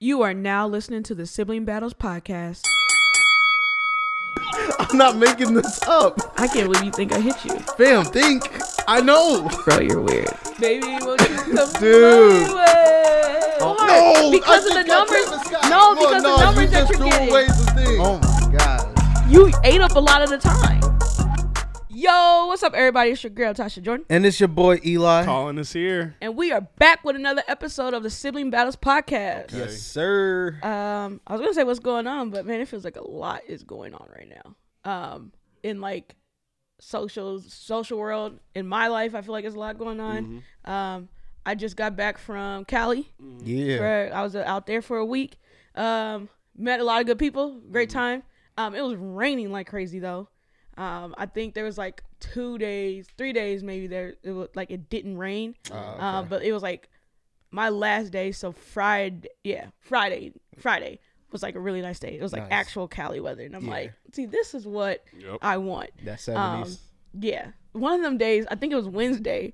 [0.00, 2.62] You are now listening to the Sibling Battles podcast.
[4.78, 6.20] I'm not making this up.
[6.38, 7.58] I can't believe you think I hit you.
[7.76, 8.44] Fam, think.
[8.86, 9.48] I know.
[9.64, 10.30] Bro, you're weird.
[10.60, 12.46] Baby, won't you come Dude.
[12.46, 13.54] my way?
[13.60, 13.74] Oh,
[14.22, 15.24] no, because I of the just got numbers.
[15.26, 15.68] Travis Scott.
[15.68, 17.30] No, because no, the numbers you that just you're threw getting.
[17.30, 18.00] away the thing.
[18.00, 19.28] Oh my god.
[19.28, 20.80] You ate up a lot of the time.
[22.00, 23.10] Yo, what's up, everybody?
[23.10, 24.06] It's your girl, Tasha Jordan.
[24.08, 25.24] And it's your boy Eli.
[25.24, 26.14] Calling us here.
[26.20, 29.46] And we are back with another episode of the Sibling Battles podcast.
[29.46, 29.58] Okay.
[29.58, 30.60] Yes, sir.
[30.62, 33.40] Um, I was gonna say what's going on, but man, it feels like a lot
[33.48, 34.54] is going on right now.
[34.88, 35.32] Um,
[35.64, 36.14] in like
[36.78, 40.44] social social world, in my life, I feel like there's a lot going on.
[40.66, 41.08] Um,
[41.44, 43.12] I just got back from Cali.
[43.42, 43.76] Yeah.
[43.76, 45.36] For, I was out there for a week.
[45.74, 47.60] Um, met a lot of good people.
[47.72, 48.22] Great time.
[48.56, 50.28] Um, it was raining like crazy though.
[50.78, 54.14] Um, I think there was like two days, three days maybe there.
[54.22, 55.54] It was like it didn't rain.
[55.72, 56.88] Oh, Um, but it was like
[57.50, 58.30] my last day.
[58.32, 61.00] So Friday, yeah, Friday, Friday
[61.32, 62.16] was like a really nice day.
[62.16, 62.52] It was like Nice.
[62.52, 63.70] actual Cali weather, and I'm Yeah.
[63.70, 65.38] like, see, this is what Yep.
[65.42, 65.90] I want.
[66.04, 66.76] That Um,
[67.20, 69.52] yeah, one of them days, I think it was Wednesday.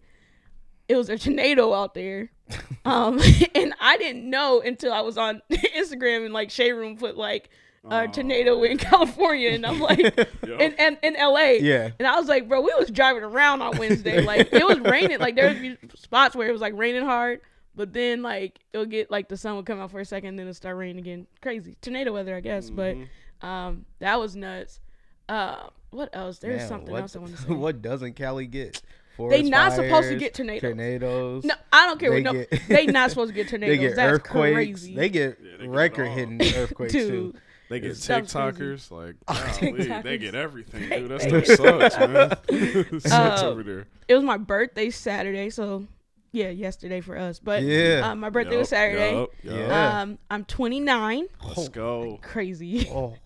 [0.88, 2.30] It was a tornado out there,
[2.84, 3.18] um,
[3.54, 7.48] and I didn't know until I was on Instagram and like Shade Room put like
[7.90, 9.98] a tornado in California, and I'm like,
[10.42, 11.90] in, in in LA, Yeah.
[11.98, 15.18] and I was like, bro, we was driving around on Wednesday, like it was raining,
[15.18, 17.40] like there would be spots where it was like raining hard,
[17.74, 20.36] but then like it would get like the sun would come out for a second,
[20.36, 22.96] then it start raining again, crazy tornado weather, I guess, but
[23.42, 24.80] um, that was nuts.
[25.28, 26.38] Uh, what else?
[26.38, 27.52] There's Man, something what, else I want to say.
[27.52, 28.74] What doesn't Cali get?
[29.16, 30.60] They Forest not supposed to get tornadoes.
[30.62, 31.44] Tornadoes.
[31.44, 32.10] No, I don't care.
[32.10, 33.76] They What, no, get- they not supposed to get tornadoes.
[33.76, 34.54] They get That's earthquakes.
[34.54, 34.94] crazy.
[34.96, 36.14] They get they record all.
[36.14, 37.32] hitting earthquakes too.
[37.68, 38.58] Dude, They get Stuff's crazy.
[38.58, 38.90] TikTokers.
[38.90, 40.02] Like, Oh, TikTokers.
[40.02, 41.10] they get everything, dude.
[41.10, 42.32] That they stuff sucks, man.
[42.48, 43.86] it sucks Uh, over there.
[44.08, 45.86] it was my birthday Saturday, so
[46.32, 47.38] yeah, yesterday for us.
[47.38, 48.02] But Yeah.
[48.10, 49.12] um, my birthday Yup, was Saturday.
[49.14, 49.54] yup, yup.
[49.56, 50.00] Yeah.
[50.02, 51.26] Um, I'm 29.
[51.46, 52.18] Let's go.
[52.22, 52.88] Crazy.
[52.90, 53.16] Oh,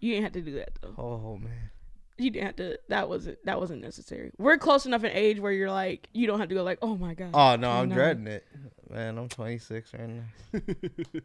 [0.00, 0.94] You didn't have to do that though.
[0.98, 1.70] oh man.
[2.18, 2.78] You didn't have to.
[2.88, 3.38] That wasn't.
[3.46, 4.30] That wasn't necessary.
[4.36, 6.94] We're close enough in age where you're like, you don't have to go like, oh
[6.94, 7.30] my god.
[7.32, 8.46] Oh no, I'm dreading it.
[8.90, 10.60] Man, I'm 26 right now.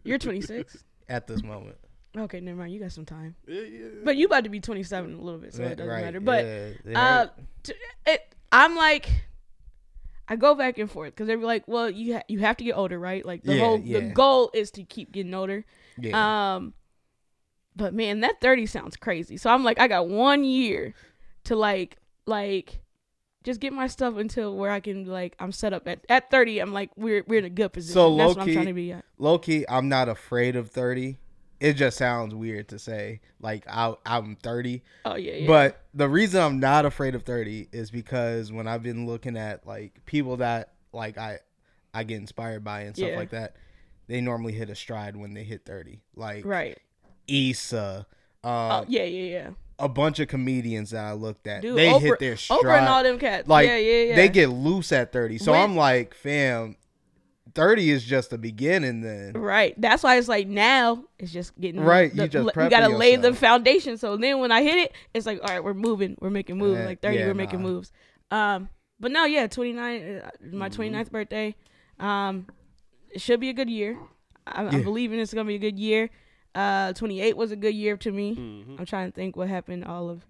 [0.05, 0.85] You're 26.
[1.09, 1.75] At this moment.
[2.17, 2.73] Okay, never mind.
[2.73, 3.35] You got some time.
[3.47, 3.85] Yeah, yeah.
[4.03, 6.19] But you about to be 27 in a little bit, so it doesn't Right, matter.
[6.19, 6.45] But
[6.85, 7.27] yeah, uh,
[7.63, 7.73] t-
[8.05, 8.21] it,
[8.51, 9.07] I'm like,
[10.27, 12.73] I go back and forth because they're like, well, you ha- you have to get
[12.77, 13.25] older, right?
[13.25, 13.99] Like the Yeah, whole yeah.
[13.99, 15.65] the goal is to keep getting older.
[15.99, 16.55] yeah.
[16.55, 16.73] Um,
[17.75, 19.37] but man, that 30 sounds crazy.
[19.37, 20.93] So I'm like, I got one year
[21.43, 22.79] to like like
[23.43, 26.59] just get my stuff until where I can like I'm set up at at 30.
[26.59, 27.93] I'm like we're we're in a good position.
[27.93, 29.05] So, That's what I'm trying to be at.
[29.19, 31.17] low key, I'm not afraid of 30.
[31.59, 34.83] It just sounds weird to say like I, I'm 30.
[35.05, 35.47] Oh yeah, yeah.
[35.47, 39.65] But the reason I'm not afraid of 30 is because when I've been looking at
[39.65, 41.39] like people that like I
[41.93, 43.15] I get inspired by and stuff Yeah.
[43.17, 43.55] like that,
[44.07, 46.01] they normally hit a stride when they hit 30.
[46.15, 46.77] Like right.
[47.27, 48.05] Issa,
[48.43, 49.49] um, Oh yeah, yeah, yeah.
[49.79, 52.59] a bunch of comedians that I looked at, Dude, they Oprah, hit their stride.
[52.61, 53.47] Oprah and all them cats.
[53.47, 54.15] like yeah, yeah, yeah.
[54.15, 55.37] they get loose at 30.
[55.39, 56.75] So When- I'm like, fam,
[57.55, 59.33] 30 is just the beginning then.
[59.33, 59.73] Right.
[59.79, 63.15] That's why it's like now it's just getting Right, you just we prepping gotta lay
[63.15, 63.97] the foundation.
[63.97, 66.79] So then when I hit it, it's like all right, we're moving, we're making moves.
[66.79, 67.91] Yeah, like thirty, yeah, we're making moves.
[68.31, 70.81] Um, but no, yeah, twenty nine, uh, my Mm-hmm.
[70.95, 71.55] 29th birthday.
[71.99, 72.47] Um,
[73.11, 73.97] it should be a good year.
[74.45, 74.83] I, I'm Yeah.
[74.83, 76.09] believing it's gonna be a good year.
[76.53, 78.35] Uh, twenty eight was a good year to me.
[78.35, 78.79] Mhm.
[78.79, 80.25] I'm trying to think what happened all of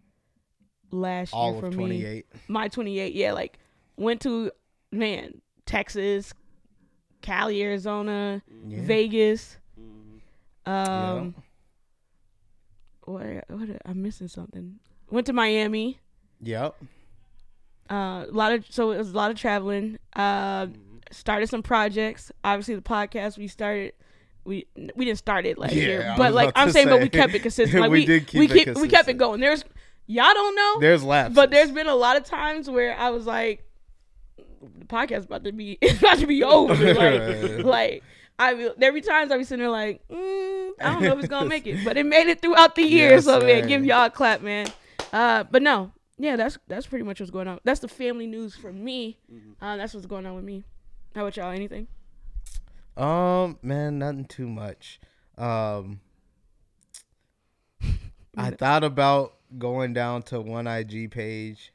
[0.92, 2.26] last All year for of me 28.
[2.48, 3.58] my 28 yeah like
[3.98, 4.52] went to
[4.92, 6.32] man texas
[7.26, 8.80] cali arizona Yeah.
[8.84, 9.58] vegas.
[9.80, 10.72] Mhm.
[10.72, 11.36] um
[13.06, 14.76] what, what i'm missing something.
[15.12, 16.00] Went to miami.
[16.42, 16.76] Yep.
[17.90, 19.98] uh a lot of so it was a lot of traveling.
[20.16, 20.68] Uh
[21.12, 22.32] started some projects.
[22.44, 23.94] Obviously the podcast we started
[24.44, 24.66] we
[24.96, 27.40] we didn't start it last Yeah, year but like i'm saying but we kept it
[27.42, 27.82] consistent.
[27.82, 29.40] Like We we, did keep we it keep we kept it going.
[29.40, 29.64] There's
[30.08, 31.36] y'all don't know There's lapses.
[31.36, 33.65] but there's been a lot of times where I was like,
[34.78, 36.94] the podcast about to be it's about to be over.
[36.94, 38.04] Like, like
[38.38, 41.20] I will- there be times I be sitting there like, mm, I don't know if
[41.20, 43.12] it's gonna make it, but it made it throughout the year.
[43.12, 43.68] Yes, so man, sir.
[43.68, 44.68] give y'all a clap, man.
[45.14, 47.60] Uh, but no, yeah, that's that's pretty much what's going on.
[47.64, 49.18] That's the family news for me.
[49.62, 50.64] Uh, that's what's going on with me.
[51.14, 51.52] How about y'all?
[51.52, 51.88] Anything?
[52.98, 55.00] Um, man, nothing too much.
[55.38, 56.00] Um,
[58.38, 61.74] I thought about going down to one IG page.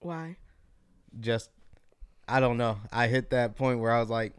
[0.00, 0.36] Why?
[1.18, 1.50] Just,
[2.30, 2.78] I don't know.
[2.92, 4.32] I hit that point where I was like,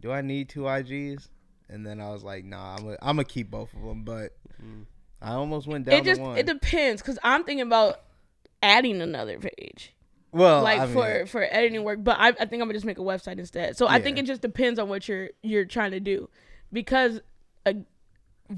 [0.00, 1.28] do I need two IGs?
[1.68, 4.04] And then I was like, nah, I'm gonna I'm keep both of them.
[4.04, 4.36] But
[5.20, 6.38] I almost went down It just to one.
[6.38, 8.00] it depends because I'm thinking about
[8.62, 9.92] adding another page.
[10.32, 12.84] well, like I mean, for for editing work but I, I think i'm gonna just
[12.84, 15.92] make a website instead so i think it just depends on what you're you're trying
[15.92, 16.28] to do
[16.72, 17.20] because
[17.64, 17.72] uh,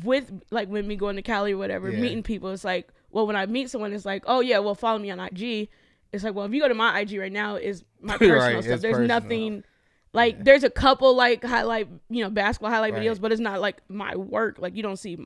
[0.04, 2.00] with like when me going to Cali or whatever, Yeah.
[2.00, 4.98] meeting people, it's like, well, when I meet someone, it's like, oh yeah, well, follow
[4.98, 5.68] me on IG.
[6.12, 8.64] It's like, well, if you go to my IG right now, is my personal Right,
[8.64, 8.80] stuff.
[8.80, 9.06] There's personal.
[9.06, 9.64] nothing.
[10.12, 13.02] Like there's a couple like highlight, you know, basketball highlight Right.
[13.02, 14.58] videos, but it's not like my work.
[14.58, 15.24] Like you don't see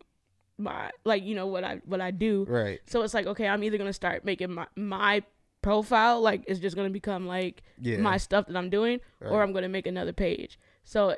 [0.58, 2.44] my like you know what I what I do.
[2.46, 2.80] Right.
[2.86, 5.22] So it's like, okay, I'm either gonna start making my my
[5.62, 7.96] profile like it's just gonna become like Yeah.
[7.96, 10.58] my stuff that I'm doing, or I'm gonna make another page.
[10.84, 11.16] So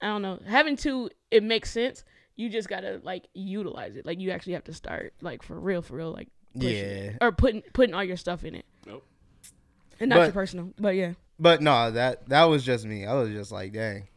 [0.00, 0.38] I don't know.
[0.46, 2.04] Having two, it makes sense.
[2.36, 4.06] You just gotta like utilize it.
[4.06, 6.28] Like you actually have to start like for real, for real, like.
[6.64, 7.12] Yeah.
[7.20, 9.04] or putting putting all your stuff in it, Nope.
[10.00, 10.72] and not But- your personal.
[10.78, 13.06] But yeah, But no, that that was just me.
[13.06, 14.08] I was just like, dang,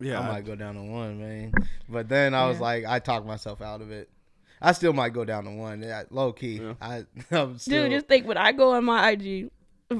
[0.00, 0.20] Yeah.
[0.20, 1.52] I I- might go down to one, man.
[1.88, 4.08] But then I was like, I talked myself out of it.
[4.60, 5.82] I still might go down to one.
[5.82, 6.60] Yeah, low key.
[6.60, 6.74] Yeah.
[6.80, 9.50] I I'm still dude, just think when I go on my IG.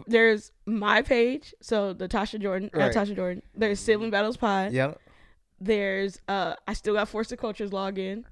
[0.07, 2.95] There's my page, so the Tasha Jordan, uh, Right.
[2.95, 3.43] Tasha Jordan.
[3.55, 4.73] There's Sibling Battles Pod.
[4.73, 4.93] yeah.
[5.61, 8.25] There's uh, I still got Force of Cultures login.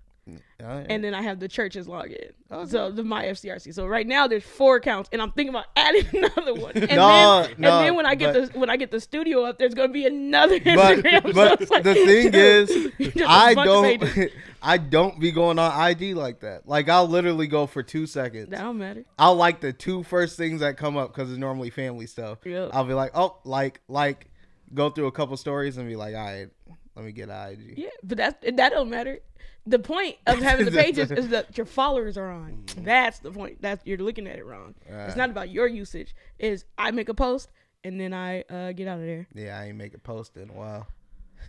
[0.59, 2.31] And then I have the church's login.
[2.51, 2.71] Okay.
[2.71, 3.73] So the my FCRC.
[3.75, 6.73] So right now there's four accounts, and I'm thinking about adding another one.
[6.77, 9.01] And No, then, no, and then when I get but- the when I get the
[9.01, 11.23] studio up, there's gonna be another but Instagram.
[11.27, 14.31] So but it's like, the thing is, I don't.
[14.63, 16.67] I don't be going on IG like that.
[16.67, 18.49] Like I'll literally go for two seconds.
[18.51, 19.05] That don't matter.
[19.19, 22.39] I'll like the two first things that come up because it's normally family stuff.
[22.45, 22.71] Yep.
[22.73, 24.27] I'll be like, oh, like like
[24.75, 26.49] go through a couple stories and be like, all right,
[26.97, 27.75] let me get an IG.
[27.77, 29.21] Yeah, but that that don't matter.
[29.69, 32.65] The point of having the pages is that your followers are on.
[32.79, 33.61] That's the point.
[33.61, 34.75] That's you're looking at it wrong.
[34.89, 36.15] It's not about your usage.
[36.39, 37.51] Is I make a post
[37.85, 39.27] and then I uh, get out of there.
[39.35, 40.87] Yeah, I ain't make a post in a while.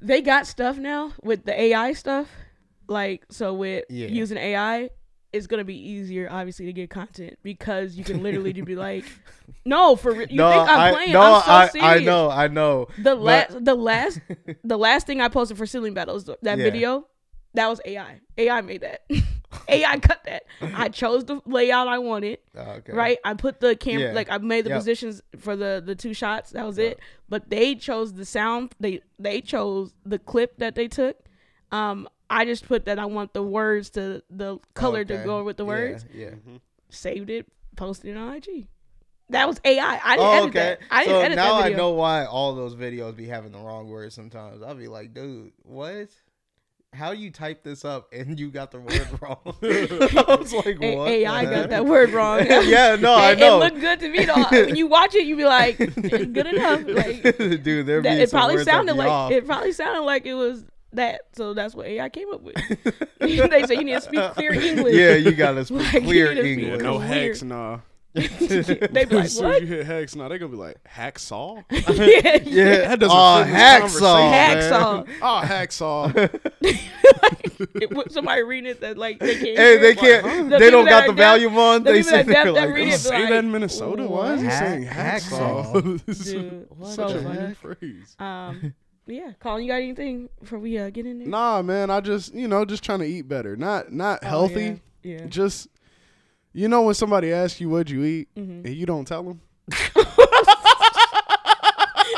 [0.02, 2.28] they got stuff now with the AI stuff.
[2.88, 4.08] Like so with Yeah.
[4.08, 4.90] using AI,
[5.38, 9.06] it's gonna be easier obviously to get content because you can literally just be like,
[9.66, 11.14] no, for re- you no, think I'm I, playing?
[11.14, 11.88] no, I'm so I, serious.
[11.90, 12.88] I know, I know.
[12.98, 14.20] The last, the last,
[14.64, 16.56] the last thing I posted for Sibling Battles, that Yeah.
[16.56, 17.08] video,
[17.54, 18.20] that was AI.
[18.38, 19.02] AI made that.
[19.70, 20.44] AI cut that.
[20.62, 22.40] I chose the layout I wanted.
[22.56, 22.92] Oh, okay.
[22.94, 24.14] Right, I put the camera Yeah.
[24.14, 24.80] like I made the Yep.
[24.80, 26.52] positions for the the two shots.
[26.52, 26.92] That was Yep.
[26.94, 27.00] it.
[27.30, 28.76] But they chose the sound.
[28.80, 31.18] They they chose the clip that they took.
[31.72, 35.58] Um, I just put that I want the words to the color to go with
[35.58, 36.06] the Yeah, words.
[36.14, 36.30] Yeah.
[36.90, 38.68] Saved it, posted it on IG.
[39.30, 40.00] That was AI.
[40.04, 40.60] I didn't Oh, edit okay.
[40.60, 40.80] that.
[40.90, 43.58] I didn't so edit now that I know why all those videos be having the
[43.60, 44.62] wrong words sometimes.
[44.64, 46.08] I'll be like, dude, what?
[46.94, 49.40] How you type this up and you got the word wrong?
[49.46, 51.10] I was like, A- what?
[51.10, 52.40] AI the got that word wrong.
[52.48, 53.58] yeah, no, I It- know.
[53.62, 54.44] It looked good to me though.
[54.50, 56.84] when you watch it, you be like, good enough.
[56.88, 59.32] Like dude, there that, be it some probably words that sounded be like off.
[59.34, 60.64] it probably sounded like it was
[60.94, 61.22] that.
[61.34, 62.56] So that's what AI came up with.
[63.20, 64.96] they say you need to speak clear English.
[64.96, 66.84] yeah, you gotta speak Like, clear need to speak- Yeah, English.
[66.84, 67.08] no Weird.
[67.10, 67.80] hex, nah.
[68.14, 71.64] they be like, as soon as you hit hex, nah, they gonna be like hacksaw.
[71.70, 74.32] yeah, Yeah, That doesn't oh, fit hacksaw.
[74.34, 75.08] Hacksaw.
[75.22, 76.30] oh, hacksaw.
[77.80, 79.44] It was somebody reading it that like they can't.
[79.46, 79.98] Hey, hear they it.
[80.00, 80.50] can't.
[80.50, 81.84] The they don't got the deaf- volume on.
[81.84, 84.08] the They people that sit there like, read They it, say like, that in Minnesota.
[84.08, 85.74] Why is he saying hacksaw.
[85.74, 86.06] hacksaw?
[86.06, 88.16] This is Dude, what such a weird phrase.
[88.20, 88.74] Um,
[89.08, 91.28] yeah, Colin, you got anything before we uh, get in there?
[91.28, 94.82] Nah, man, I just you know just trying to eat better, not not Oh, healthy.
[95.04, 95.20] Yeah.
[95.20, 95.26] yeah.
[95.28, 95.68] Just
[96.54, 98.66] you know when somebody asks you what you eat Mhm.
[98.66, 99.42] and you don't tell them.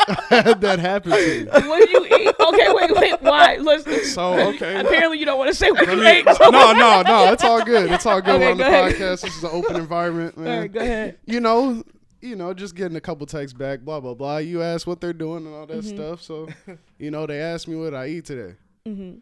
[0.30, 1.68] that happened to me.
[1.68, 2.36] what do you eat?
[2.40, 3.22] Okay, wait, wait.
[3.22, 3.58] Why?
[3.58, 3.94] Listen.
[4.10, 4.80] So okay.
[4.80, 6.26] Apparently, you don't want to say what you me- ate.
[6.26, 7.32] no, no, no.
[7.32, 7.92] It's all good.
[7.92, 8.36] It's all good.
[8.36, 8.94] Okay, We're on the ahead.
[8.96, 9.22] podcast.
[9.22, 10.60] This is an open environment, man.
[10.62, 11.18] right, go ahead.
[11.26, 11.84] You know,
[12.22, 14.38] you know, just getting a couple texts back, blah blah blah.
[14.38, 15.96] You ask what they're doing and all that Mm-hmm.
[15.96, 16.22] stuff.
[16.22, 16.48] So,
[16.98, 18.56] you know, they asked me what I eat today.
[18.86, 19.16] hmm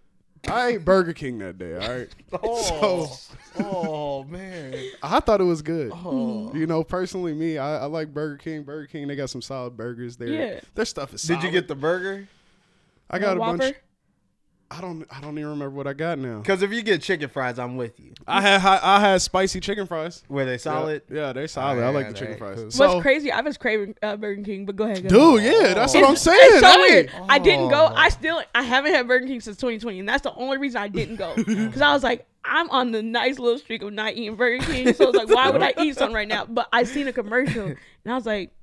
[0.48, 1.74] I ate Burger King that day.
[1.74, 2.10] All right.
[2.44, 3.20] oh,
[3.60, 4.74] oh man.
[5.02, 5.92] I thought it was good.
[5.94, 6.52] Oh.
[6.54, 8.64] You know, personally, me, I, I like Burger King.
[8.64, 10.16] Burger King, they got some solid burgers.
[10.16, 10.28] there.
[10.30, 10.60] Yeah.
[10.76, 11.24] their stuff is.
[11.24, 12.28] Did you get the burger?
[13.10, 13.58] I got a Whopper?
[13.58, 13.76] bunch.
[14.70, 15.06] I don't.
[15.10, 16.40] I don't even remember what I got now.
[16.40, 18.12] Because if you get chicken fries, I'm with you.
[18.28, 20.24] I had hi- I had spicy chicken fries.
[20.28, 21.04] Were they solid?
[21.10, 21.82] Yeah, yeah they solid.
[21.84, 22.58] I like the chicken fries.
[22.58, 22.88] cool.
[22.88, 23.32] What's crazy?
[23.32, 25.08] I was craving uh, Burger King, but go ahead.
[25.08, 25.52] Go ahead.
[25.54, 26.38] dude, yeah, that's what I'm saying.
[26.42, 26.78] It's so Hey.
[26.80, 27.12] weird.
[27.30, 27.88] I didn't go.
[27.90, 27.96] Oh.
[27.96, 30.90] I still I haven't had Burger King since 2020, and that's the only reason I
[30.90, 31.34] didn't go.
[31.46, 34.94] Because I was like, I'm on the nice little streak of not eating Burger King,
[34.94, 36.46] so I was like, why would I eat something right now?
[36.46, 38.54] But I seen a commercial, and I was like, I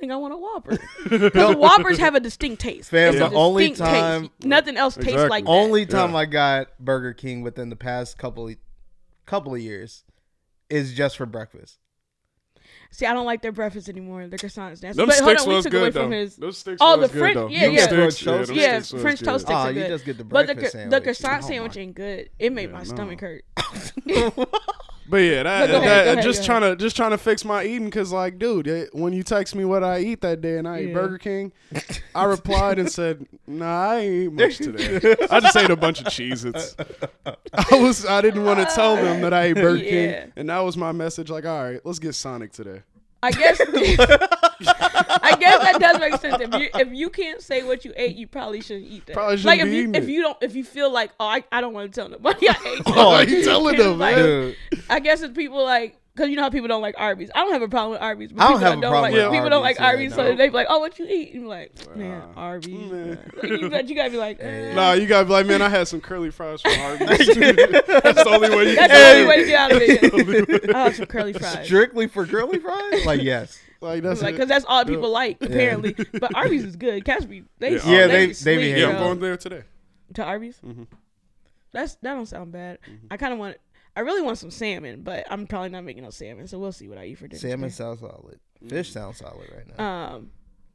[0.00, 0.78] think I want a Whopper.
[1.08, 2.90] Because Whoppers have a distinct taste.
[2.90, 4.00] Fam, It's a the only distinct taste.
[4.02, 5.28] time- nothing else tastes Exactly.
[5.30, 5.50] like that.
[5.50, 6.16] Only time Yeah.
[6.18, 8.56] I got Burger King within the past couple of,
[9.26, 10.04] couple of years
[10.68, 11.78] is just for breakfast.
[12.92, 14.26] See, I don't like their breakfast anymore.
[14.26, 14.82] Their croissants.
[14.82, 14.96] Nasty.
[14.96, 16.02] Them but hold sticks on, we took good away though.
[16.02, 16.36] from his.
[16.36, 17.46] Those sticks Oh, the good French- though.
[17.48, 17.78] yeah, Them yeah.
[17.86, 19.88] sticks, French them Yeah, sticks French toast sticks Oh, are you good.
[19.88, 22.30] just get the But the breakfast cro- the croissant Oh sandwich ain't good.
[22.38, 22.84] It made Yeah, my no.
[22.84, 23.44] stomach hurt.
[25.10, 27.86] But yeah, that, ahead, that ahead, just trying to just trying to fix my eating
[27.86, 30.78] because like, dude, it, when you text me what I eat that day and I
[30.78, 30.94] ate Yeah.
[30.94, 31.52] Burger King,
[32.14, 35.16] I replied and said, "Nah, I ain't eat much today.
[35.30, 36.76] I just ate a bunch of Cheez-Its.
[37.26, 39.90] I was I didn't want to tell them that I ate Burger Yeah.
[40.22, 41.28] King, and that was my message.
[41.28, 42.82] Like, all right, let's get Sonic today.
[43.22, 43.60] I guess.
[45.22, 46.40] I guess that does make sense.
[46.40, 49.14] If you if you can't say what you ate, you probably shouldn't eat that.
[49.14, 51.44] Probably shouldn't like if be you if you don't if you feel like oh I,
[51.52, 52.82] I don't want to tell nobody I ate.
[52.86, 54.54] Oh, you telling them, like- man?
[54.88, 57.30] I guess it's people like because you know how people don't like Arby's.
[57.34, 58.32] I don't have a problem with Arby's.
[58.32, 60.10] But I don't people have a that problem like, with People don't like Arby's, Arby's,
[60.10, 60.36] yeah, so no.
[60.36, 63.30] they be like, "Oh, what you eat?" And you're like, "Man, Uh, Arby's." man.
[63.42, 64.74] you, got- you gotta be like, eh.
[64.74, 67.08] Nah, you gotta be like, man, I had some curly fries from Arby's.
[67.08, 70.70] That's the only way you That's can the only way to get out of it.
[70.74, 71.64] I have some curly fries.
[71.64, 73.06] strictly for curly fries?
[73.06, 73.58] Like yes.
[73.80, 75.94] Like that's Like, cause that's all people like apparently.
[76.12, 77.02] But Arby's is good.
[77.04, 78.88] Cats be they Yeah, Yeah, they, they- be they be yeah.
[78.90, 79.62] I'm going there today.
[80.14, 80.58] to Arby's.
[80.64, 80.86] Mhm.
[81.72, 82.78] That's that don't sound bad.
[82.82, 83.06] Mm-hmm.
[83.10, 83.56] I kind of want.
[83.96, 86.88] I really want some salmon, but I'm probably not making no salmon, so we'll see
[86.88, 87.40] what I eat for dinner.
[87.40, 87.74] Salmon today.
[87.76, 88.40] sounds solid.
[88.68, 90.14] Fish sounds solid right now.
[90.14, 90.30] Um,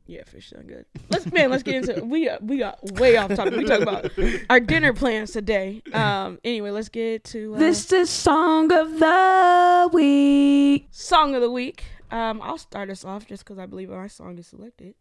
[0.08, 0.86] yeah, fish sound good.
[1.10, 3.56] Let's man, let's get into we uh, we got way off topic.
[3.56, 4.12] We talk about
[4.50, 5.82] our dinner plans today.
[5.94, 10.88] Um, anyway, let's get to uh, This is song of the week.
[10.92, 11.86] song of the week.
[12.12, 14.94] Um, I'll start us off just because I believe our song is selected.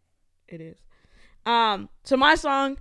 [0.47, 0.77] It is.
[1.45, 2.77] Um, so my song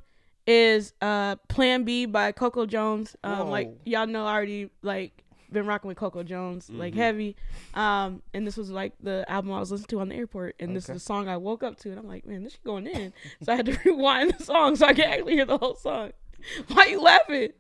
[0.47, 3.17] is uh Plan B by Coco Jones.
[3.25, 5.24] Um, like y'all know, I already like
[5.55, 7.37] been rocking with Coco Jones like heavy.
[7.75, 10.77] Um, and this was like the album I was listening to on the airport, and
[10.77, 12.87] this is the song I woke up to, and I'm like, man, this is going
[12.87, 13.13] in.
[13.43, 16.13] so I had to rewind the song so I can actually hear the whole song.
[16.69, 17.51] Why you laughing?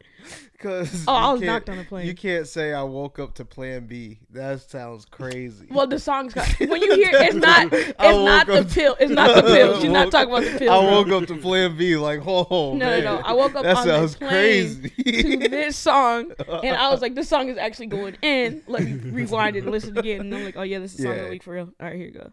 [0.59, 2.07] Cause Oh, I was knocked on a plane.
[2.07, 4.21] You can't say I woke up to Plan B.
[4.31, 5.67] That sounds crazy.
[5.71, 8.97] Well, the song's got, when you hear it's not it's not the pill.
[8.99, 9.81] It's not the pill.
[9.83, 10.73] She's not talking about the pill.
[10.73, 10.91] I bro.
[11.03, 11.97] woke up to Plan B.
[11.97, 13.05] Like, oh No, no, man.
[13.05, 13.17] no.
[13.19, 15.41] I woke up That on sounds the plane crazy.
[15.41, 18.95] to this song, and I was like, "This song is actually going in." Let me
[18.95, 20.21] rewind it and listen again.
[20.23, 21.25] And I'm like, "Oh yeah, this is song of Yeah.
[21.25, 22.31] the week for real." All right, here you go.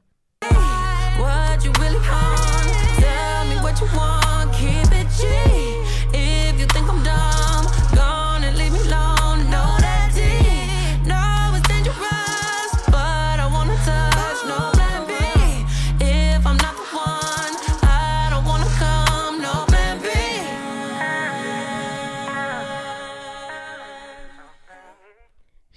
[1.20, 2.72] What you really want?
[3.00, 4.54] Tell me what you want.
[4.54, 5.71] Keep it G.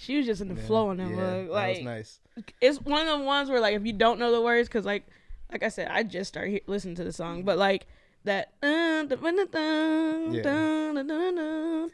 [0.05, 2.21] She was just in the flow on that yeah, that Like was nice.
[2.61, 5.05] it's one of the ones where like if you don't know the words, because like
[5.51, 7.87] like I said, I just started he- listening to the song, but like
[8.25, 8.53] that.
[8.63, 9.17] Uh, the,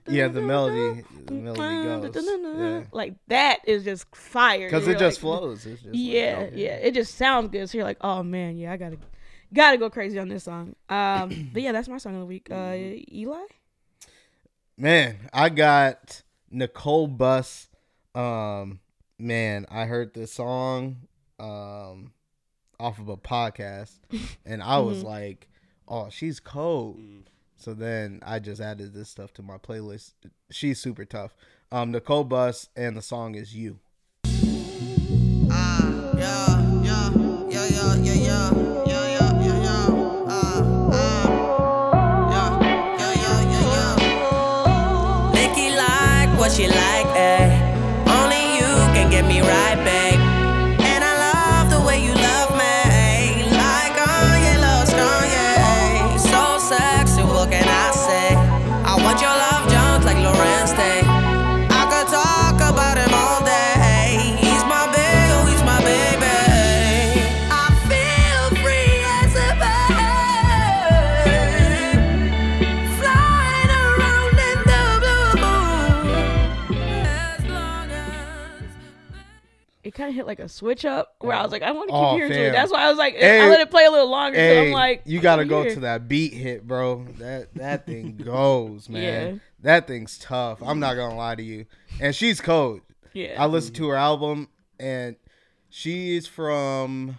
[0.09, 2.27] Yeah, the melody, the melody goes.
[2.59, 2.83] Yeah.
[2.93, 4.67] Like that is just fire.
[4.67, 5.67] Because it just like, flows.
[5.67, 7.69] It's just like, yeah, oh, yeah, It just sounds good.
[7.69, 8.99] So you're like, oh man, yeah, I gotta,
[9.53, 10.75] gotta go crazy on this song.
[10.89, 12.49] Um, but yeah, that's my song of the week.
[12.51, 12.77] Uh,
[13.13, 13.43] Eli.
[14.77, 17.69] Man, I got Nicole Bus.
[18.15, 18.81] Um,
[19.19, 20.97] man, I heard this song
[21.39, 22.13] um
[22.79, 23.99] off of a podcast,
[24.47, 25.05] and I was Mhm.
[25.05, 25.49] like,
[25.89, 26.99] "Oh, she's cold."
[27.57, 30.15] So then I just added this stuff to my playlist.
[30.51, 31.35] She's super tough.
[31.71, 33.79] Um, Nicole Bus, and the song is "You."
[34.25, 35.51] Nikki
[80.11, 81.93] It kind of hit like a switch up where I was like, I want to
[81.93, 82.53] keep Oh, hearing to it.
[82.53, 84.37] That's why I was like, I Hey, let it play a little longer.
[84.39, 85.75] Hey, I'm like, you gotta go hear.
[85.75, 87.05] to that beat hit, bro.
[87.19, 89.03] That that thing goes, man.
[89.35, 89.39] Yeah.
[89.63, 90.63] That thing's tough.
[90.63, 91.67] I'm not gonna lie to you.
[92.01, 92.81] And she's cold.
[93.13, 94.49] Yeah, I listened to her album,
[94.79, 95.17] and
[95.69, 97.19] she's from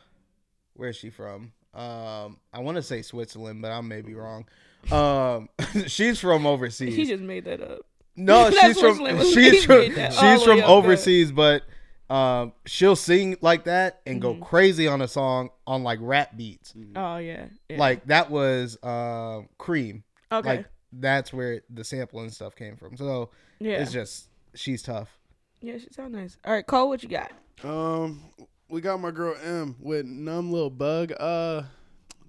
[0.76, 1.52] where is she from?
[1.74, 4.46] Um, I want to say Switzerland, but I may be wrong.
[4.92, 5.50] Um,
[5.88, 6.96] she's from overseas.
[6.96, 7.82] he just made that up.
[8.16, 11.64] no, she's from she's from she's from up overseas, but
[12.12, 14.40] um, she'll sing like that and Mm-hmm.
[14.40, 16.74] go crazy on a song on like rap beats.
[16.96, 17.78] Oh yeah, yeah.
[17.80, 20.04] Like that was um, Cream.
[20.32, 22.98] okay, Like that's where the sample and stuff came from.
[22.98, 25.18] So yeah, it's just she's tough.
[25.62, 25.78] yeah.
[25.78, 26.38] She sounds nice.
[26.46, 27.32] All right, Cole, what you got?
[27.64, 28.22] Um,
[28.70, 31.14] we got my girl Em Beihold numb little bug.
[31.20, 31.64] Uh,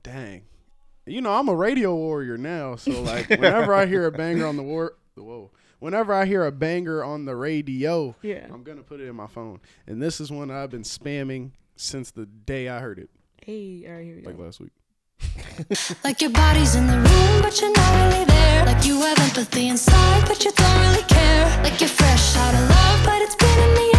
[0.03, 0.43] dang.
[1.07, 4.57] You know I'm a radio warrior now, so like whenever I hear a banger on
[4.57, 5.51] the war whoa.
[5.83, 8.47] Whenever I hear a banger on the radio, Yeah.
[8.53, 9.59] I'm gonna put it in my phone.
[9.85, 13.11] And this is one I've been spamming since the day I heard it,
[13.45, 14.45] Hey, all right, here we like go.
[14.45, 14.71] last week.
[16.05, 18.65] Like your body's in the room, but you're not really there.
[18.67, 21.63] Like you have empathy inside, but you don't really care.
[21.65, 23.92] Like you're fresh out of love, but it's been in the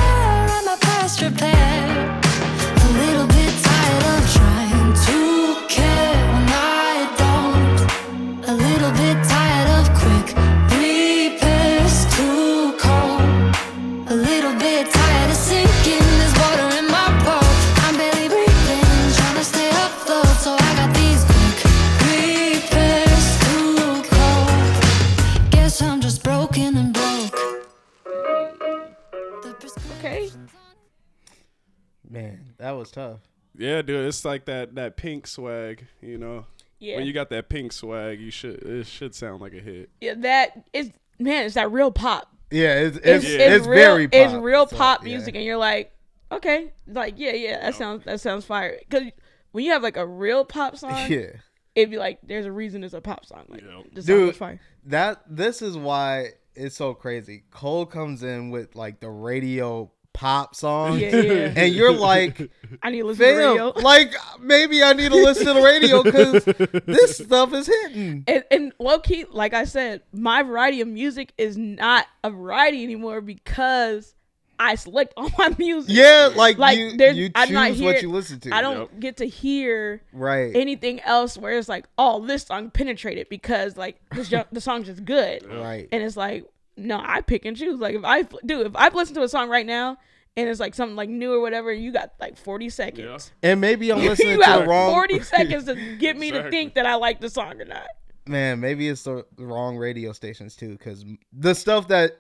[32.84, 33.20] was tough.
[33.56, 36.46] Yeah, dude, it's like that that pink swag, you know.
[36.80, 36.98] Yeah.
[36.98, 39.90] When you got that pink swag, you should it should sound like a hit.
[40.02, 42.30] yeah, that is man, it's that real pop.
[42.52, 44.20] Yeah, it's It's, it's, it's, it's real, very pop.
[44.22, 45.10] It's real So, pop yeah.
[45.10, 45.92] music, and you're like,
[46.32, 48.78] okay, like yeah, yeah, that sounds that sounds fire.
[48.80, 49.04] Because
[49.52, 51.28] when you have like a real pop song, Yeah.
[51.76, 53.46] it'd be like, there's a reason it's a pop song.
[53.50, 53.82] Like Yeah.
[53.94, 54.28] the Dude.
[54.28, 54.60] was fire.
[54.86, 57.44] That this is why it's so crazy.
[57.52, 61.00] Cole comes in with like the radio pop song.
[61.00, 61.54] Yeah, yeah.
[61.56, 62.52] And you're like,
[62.84, 63.74] I need to listen to fam, radio.
[63.82, 66.46] like maybe I need to listen to the radio because
[66.86, 68.24] this stuff is hitting.
[68.28, 72.84] and, and low key, like I said, my variety of music is not a variety
[72.84, 74.14] anymore because
[74.60, 75.96] I select all my music.
[75.96, 78.56] Yeah, like, Like, you, there's- you I'm not choose what here- you listen to.
[78.56, 79.00] I don't Yep.
[79.00, 80.56] get to hear right.
[80.56, 85.04] anything else where it's like, oh, this song penetrated because like this the song's just
[85.04, 85.44] good.
[85.52, 85.90] right.
[85.92, 86.46] And it's like,
[86.78, 87.80] no, I pick and choose.
[87.80, 89.98] Like if I do, if I've listened to a song right now
[90.36, 93.32] and it's like something like new or whatever, you got like 40 seconds.
[93.44, 96.74] And maybe I'm listening you to the wrong 40 seconds to get me to think
[96.76, 97.88] that I like the song or not.
[98.26, 98.60] man.
[98.60, 102.18] Maybe it's the wrong radio stations too, because the stuff that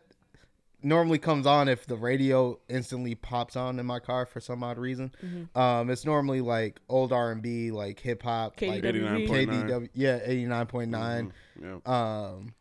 [0.85, 4.77] normally comes on if the radio instantly pops on in my car for some odd
[4.77, 5.57] reason, Mm-hmm.
[5.57, 9.27] um, it's normally like old R and B, like hip hop, like 89.9.
[9.29, 11.31] KDW, yeah, eighty nine point nine.
[11.61, 11.77] Yeah.
[11.85, 12.53] Um,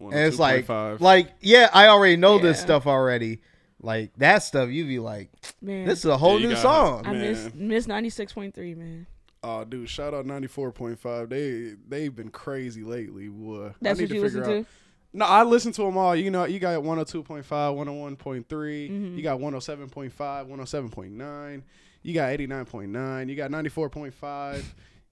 [0.00, 1.00] and it's like, 102.5.
[1.00, 3.40] like, yeah, I already know this stuff already.
[3.80, 5.30] Like that stuff, you be like,
[5.62, 7.06] Man, this is a whole Yeah, new got- song.
[7.06, 7.68] I miss Man.
[7.68, 9.06] miss 96.3, man.
[9.42, 11.28] Oh, dude, shout out 94.5.
[11.28, 13.28] They they've been crazy lately.
[13.28, 13.66] Boy.
[13.68, 14.60] I That's need what you to listen figure to?
[14.62, 14.66] out-
[15.12, 16.16] No, I listen to them all.
[16.16, 17.44] You know, you got 102.5,
[17.76, 19.16] 101.3, Mm-hmm.
[19.16, 21.62] you got 107.5, 107.9,
[22.02, 24.64] you got 89.9, you got 94.5.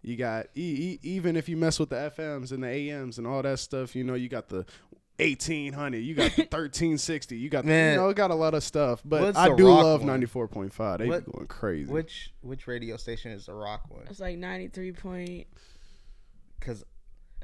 [0.07, 0.61] You got e-
[0.95, 3.97] e- even if you mess with the FMs and the AMs and all that stuff,
[3.97, 4.65] you know, you got the
[5.19, 7.95] 1800, you got the 1360, you got the, Man.
[7.95, 9.03] you know, it got a lot of stuff.
[9.05, 10.21] But What's I the do rock love one?
[10.23, 10.99] 94.5.
[10.99, 11.91] They What- be going crazy.
[11.91, 14.05] Which which radio station is the rock one?
[14.09, 15.47] It's like 93 point
[16.61, 16.85] Because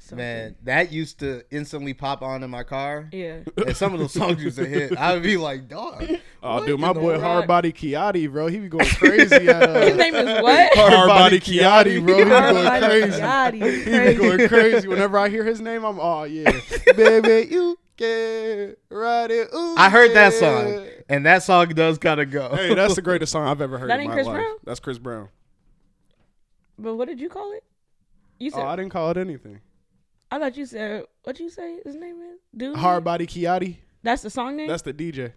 [0.02, 0.16] something.
[0.18, 3.08] man, that used to instantly pop on in my car.
[3.12, 3.40] Yeah.
[3.56, 4.96] And some of those songs used to hit.
[4.96, 6.04] I would be like, dog.
[6.44, 7.20] Oh, dude, my boy rock?
[7.20, 10.72] Hard Body Kiati, bro, he be going crazy at uh, His name is what?
[10.76, 12.18] Hard Body Kiati, bro.
[12.18, 13.20] He be going crazy.
[13.20, 14.88] Body He be going crazy.
[14.88, 16.50] Whenever I hear his name, I'm oh yeah,
[16.96, 19.50] baby, you can ride it.
[19.54, 22.48] Ooh, I heard that song, and that song does kind of go.
[22.56, 24.34] Hey, that's the greatest song I've ever heard That in my Chris life.
[24.34, 24.56] Brown?
[24.64, 25.28] That's Chris Brown.
[26.76, 27.62] But what did you call it?
[28.40, 29.60] You said Oh, I didn't call it anything.
[30.32, 32.40] I thought you said what you say his name is?
[32.56, 32.74] Dude.
[32.74, 33.76] Hard Body Kiati.
[34.02, 34.66] That's the song name?
[34.66, 35.32] That's the DJ.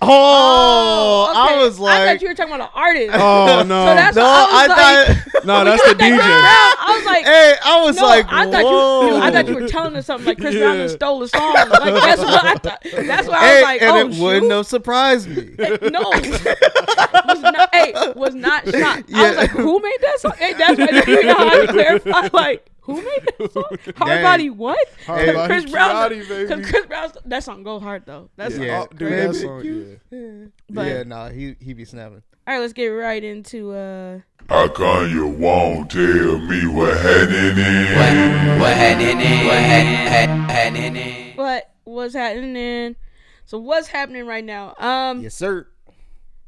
[0.00, 1.54] Oh, oh, okay.
[1.54, 3.10] I was like, I thought you were talking about an artist.
[3.14, 5.44] Oh no, So that's no, I I, was like, thought.
[5.44, 6.28] no, that's the said Chris Brown.
[6.28, 6.74] DJ.
[6.80, 9.06] I was like, hey, I was no, like, I thought whoa.
[9.06, 10.86] you, I thought you were telling us something like Chris Brown Yeah.
[10.86, 11.54] done stole a song.
[11.54, 12.82] Like that's what I thought.
[12.82, 14.22] That's why I was like, oh, and oh it shoot.
[14.24, 15.54] wouldn't have surprised me.
[15.56, 19.10] no, was not, hey, was not shocked.
[19.14, 20.32] I was like, who made that song?
[20.36, 22.28] Hey, that's what you know how to clarify.
[22.32, 23.64] Like, who made that song?
[23.96, 24.22] Hard Dang.
[24.22, 24.78] body, what?
[25.06, 26.42] Hard Hey, Body Chris Brown, Kiati, baby.
[26.48, 28.28] because Chris Brown, that song goes hard though.
[28.36, 30.46] That's yeah, Yeah, oh, dude, that song, you- yeah.
[30.70, 32.22] But- yeah, no, he he be snapping.
[32.46, 32.60] all right.
[32.60, 34.18] Let's get right into uh.
[34.48, 38.58] How come you won't tell me what happening in?
[38.60, 39.46] What happening?
[39.46, 41.36] What hap- happening?
[41.36, 42.96] what was happening.
[43.44, 44.74] So what's happening right now?
[44.78, 45.66] Um, Yes, sir.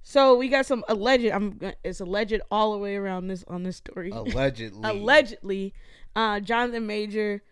[0.03, 1.27] so we got some alleged.
[1.27, 1.59] I'm.
[1.85, 4.11] It's alleged all the way around this on this story.
[4.11, 4.81] Allegedly.
[4.90, 5.75] Allegedly,
[6.16, 7.42] uh, Jonathan Major.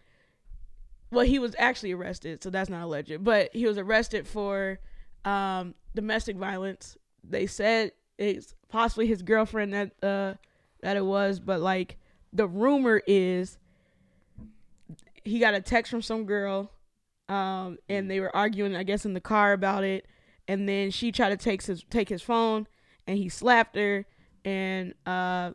[1.10, 3.22] Well, he was actually arrested, so that's not alleged.
[3.22, 4.78] But he was arrested for
[5.24, 6.96] um, domestic violence.
[7.22, 10.34] They said it's possibly his girlfriend that uh,
[10.80, 11.98] that it was, but like
[12.32, 13.58] the rumor is
[15.24, 16.70] he got a text from some girl
[17.28, 20.06] um, and they were arguing, I guess, in the car about it.
[20.48, 22.66] And then she tried to take his take his phone,
[23.06, 24.04] and he slapped her
[24.44, 25.52] and uh,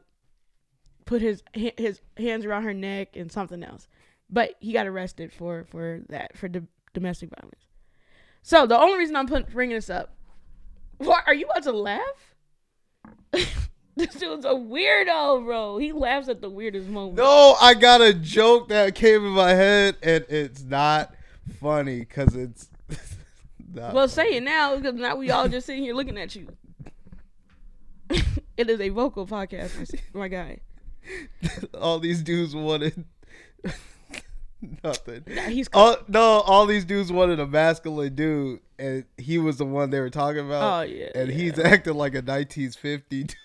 [1.07, 3.87] put his his hands around her neck and something else.
[4.29, 7.63] But he got arrested for for that for do- domestic violence.
[8.43, 10.15] So the only reason I'm put, bringing this up,
[10.99, 12.35] what are you about to laugh?
[13.31, 15.77] this dude's a weirdo, bro.
[15.79, 17.17] He laughs at the weirdest moment.
[17.17, 21.13] No, I got a joke that came in my head, and it's not
[21.59, 22.69] funny because it's.
[23.73, 24.29] not Well, funny.
[24.29, 26.47] say it now because now we all just sitting here looking at you.
[28.57, 30.59] it is a vocal podcast, my guy.
[31.79, 33.05] all these dudes wanted
[34.83, 35.23] nothing.
[35.47, 39.89] He's All, no, all these dudes wanted a masculine dude, and he was the one
[39.89, 40.79] they were talking about.
[40.79, 41.35] Oh, yeah, and yeah.
[41.35, 43.35] he's acting like a 1950 dude.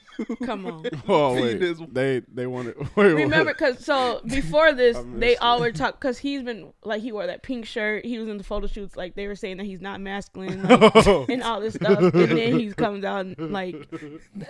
[0.45, 0.85] Come on.
[1.09, 1.79] Oh wait, Penis.
[1.91, 2.77] they they wanted.
[2.97, 7.13] Wait, Remember, because so before this, they all were talking because he's been like he
[7.13, 8.05] wore that pink shirt.
[8.05, 8.97] He was in the photo shoots.
[8.97, 11.99] Like they were saying that he's not masculine like, and all this stuff.
[11.99, 13.75] And then he comes out and like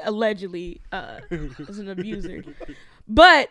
[0.05, 2.44] allegedly uh, is an abuser.
[3.09, 3.51] But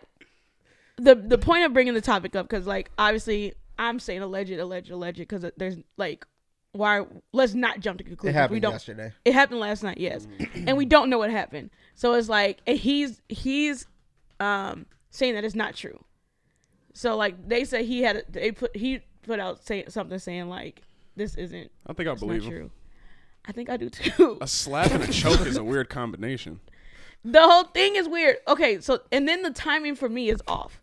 [0.98, 4.92] the the point of bringing the topic up because like obviously I'm saying alleged, alleged,
[4.92, 6.26] alleged because there's like
[6.74, 8.50] why let's not jump to It conclusions.
[8.50, 8.72] we don't.
[8.74, 9.12] yesterday.
[9.26, 11.70] It happened last night, yes, and we don't know what happened.
[12.02, 13.86] So it's like he's he's
[14.40, 16.04] um saying that it's not true.
[16.96, 20.82] So like they said he had they put he put out say, something saying like
[21.16, 22.50] this isn't I think I believe him.
[22.50, 22.72] true.
[23.46, 24.40] I think I do too.
[24.42, 26.60] A slap and a choke is a weird combination.
[27.24, 28.38] The whole thing is weird.
[28.48, 30.82] Okay, so and then the timing for me is off.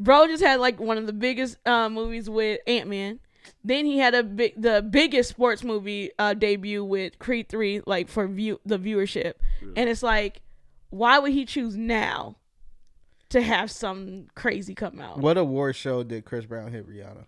[0.00, 3.20] Bro just had like one of the biggest uh, movies with Ant Man.
[3.64, 8.08] Then he had a big, the biggest sports movie uh, debut with Creed Three, like
[8.08, 9.34] for view the viewership.
[9.76, 10.42] And it's like,
[10.90, 12.36] why would he choose now
[13.30, 15.18] to have some crazy come out?
[15.18, 17.26] What award show did Chris Brown hit Rihanna?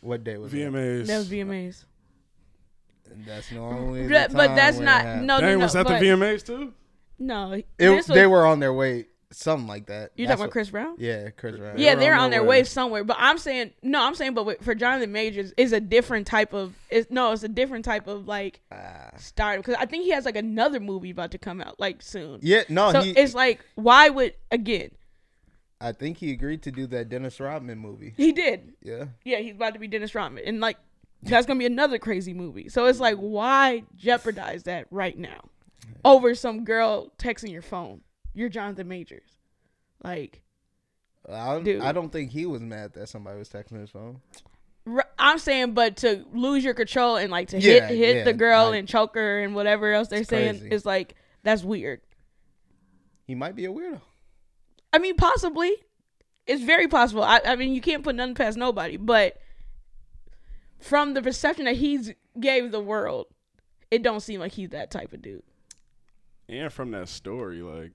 [0.00, 0.56] What day was it?
[0.56, 1.06] VMAs.
[1.06, 1.84] That was VMAs.
[3.10, 4.02] And That's normally.
[4.06, 5.26] the But, but that's when not happened.
[5.26, 5.64] no no Dang, no.
[5.64, 6.72] was that but, the VMAs too?
[7.18, 10.10] No, It, this they were on their way, something like that.
[10.16, 10.96] You talking about Chris Brown?
[10.98, 11.78] Yeah, Chris Brown.
[11.78, 12.60] Yeah, were they're on on their their way.
[12.60, 13.04] way somewhere.
[13.04, 14.02] But I'm saying no.
[14.02, 16.74] I'm saying, but with, for Jonathan Majors, is a different type of.
[16.90, 19.10] It's no, it's a different type of like Ah.
[19.16, 22.40] start because I think he has like another movie about to come out like soon.
[22.42, 23.10] Yeah, no, so he.
[23.10, 24.90] it's like, why would again?
[25.80, 28.12] I think he agreed to do that Dennis Rodman movie.
[28.16, 28.72] He did.
[28.82, 29.04] Yeah.
[29.24, 30.76] Yeah, he's about to be Dennis Rodman, and like
[31.22, 32.68] that's gonna be another crazy movie.
[32.68, 35.48] So it's like, why jeopardize that right now
[36.04, 38.00] over some girl texting your phone?
[38.38, 39.30] You're Jonathan Majors,
[40.04, 40.42] like.
[41.28, 41.80] I don't, Dude.
[41.82, 44.20] I don't think he was mad that somebody was texting his phone.
[45.18, 48.32] I'm saying, but to lose your control and like to Yeah, hit hit yeah, the
[48.32, 50.74] girl I- and choke her and whatever else they're saying crazy.
[50.74, 52.00] is like that's weird.
[53.26, 54.00] He might be a weirdo.
[54.92, 55.72] I mean, possibly,
[56.46, 57.22] it's very possible.
[57.24, 59.36] I, I mean, you can't put nothing past nobody, but
[60.78, 63.26] from the perception that he's gave the world,
[63.90, 65.42] it don't seem like he's that type of dude.
[66.48, 67.92] And from that story, like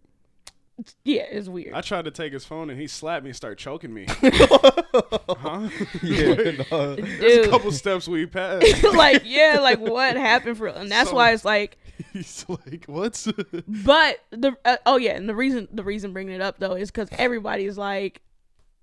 [1.06, 1.74] Yeah, it's weird.
[1.74, 4.06] I tried to take his phone and he slapped me and started choking me.
[4.10, 5.70] huh?
[6.02, 6.34] Yeah,
[6.72, 8.84] There's a couple steps we passed.
[8.94, 11.78] like, yeah, like what happened for, and that's So- why it's like.
[12.12, 13.28] He's like, "What's?"
[13.68, 16.90] But the uh, oh yeah, and the reason the reason bringing it up though is
[16.90, 18.22] because everybody's like,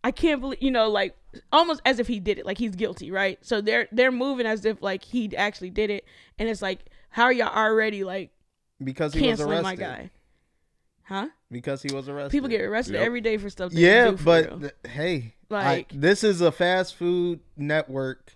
[0.04, 1.16] I can't believe you know like
[1.52, 3.38] almost as if he did it, like he's guilty, right?
[3.42, 6.04] So they're they're moving as if like he actually did it,
[6.38, 8.30] and it's like, how are y'all already like
[8.82, 9.64] because he was canceling arrested.
[9.64, 10.10] my guy?
[11.02, 11.26] Huh?
[11.50, 12.30] Because he was arrested.
[12.30, 13.02] People get arrested Yep.
[13.06, 13.72] every day for stuff.
[13.72, 18.34] They Yeah, do for but th- hey, Like- like this is a fast food network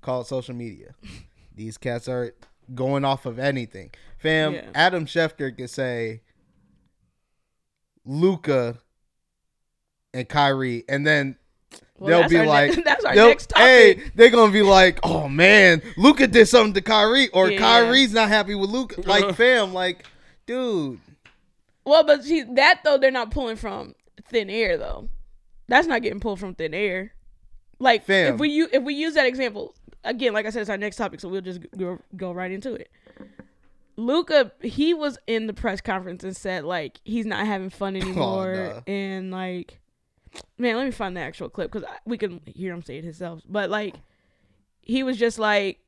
[0.00, 0.94] called social media.
[1.54, 2.32] These cats are
[2.74, 3.90] going off of anything.
[4.18, 4.70] Fam, Yeah.
[4.74, 6.22] Adam Schefter could say
[8.04, 8.78] Luka
[10.12, 11.36] and Kyrie, and then
[11.98, 13.62] Well, they'll be our ne- like, that's our next topic.
[13.66, 17.58] Hey, they're gonna be like, oh man, Luka did something to Kyrie, or Yeah.
[17.58, 19.00] Kyrie's not happy with Luka.
[19.02, 20.04] Like, fam, like,
[20.46, 20.98] dude,
[21.84, 23.94] Well, but see that though they're not pulling from
[24.28, 25.08] thin air though.
[25.68, 27.12] That's not getting pulled from thin air.
[27.78, 28.34] Like Fam.
[28.34, 30.96] if we u- if we use that example again, like I said, it's our next
[30.96, 32.90] topic, so we'll just go go right into it.
[33.96, 38.72] Luka, he was in the press conference and said like he's not having fun anymore,
[38.74, 38.80] nah.
[38.92, 39.80] and like,
[40.58, 43.42] man, let me find the actual clip because we can hear him say it himself.
[43.48, 43.96] But like,
[44.82, 45.80] he was just like,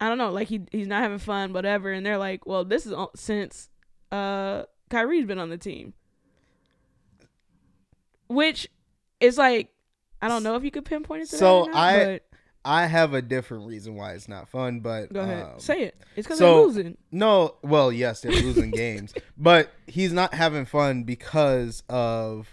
[0.00, 1.92] I don't know, like he he's not having fun, whatever.
[1.92, 3.68] And they're like, well, this is since
[4.12, 5.92] uh Kyrie's been on the team,
[8.28, 8.68] which
[9.20, 9.70] is like,
[10.22, 11.68] I don't know if you could pinpoint it to So that.
[11.70, 12.20] or not, I-
[12.66, 15.96] I have a different reason why it's not fun, but go ahead, um, say it.
[16.16, 16.96] It's because so- they're losing.
[17.12, 22.48] No, well, yes, they're losing games, but he's not having fun because of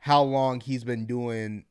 [0.00, 1.64] how long he's been doing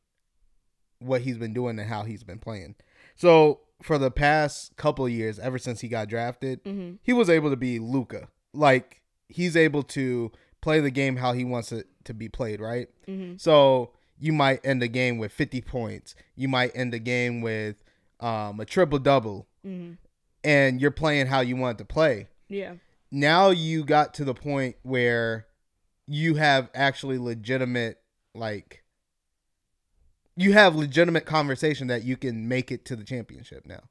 [1.00, 2.76] what he's been doing and how he's been playing.
[3.16, 6.98] So for the past couple of years, ever since he got drafted, Mhm.
[7.04, 8.30] he was able to be Luka.
[8.54, 9.01] Like
[9.32, 12.88] he's able to play the game how he wants it to be played, right?
[13.08, 13.40] Mhm.
[13.40, 16.14] So you might end the game with 50 points.
[16.36, 17.76] You might end the game with
[18.20, 19.48] um, a triple double.
[19.66, 19.98] Mhm.
[20.44, 22.28] and you're playing how you want to play.
[22.48, 22.74] Yeah.
[23.12, 25.46] Now you got to the point where
[26.08, 28.00] you have actually legitimate
[28.34, 28.84] like
[30.36, 33.82] you have legitimate conversation that you can make it to the championship now.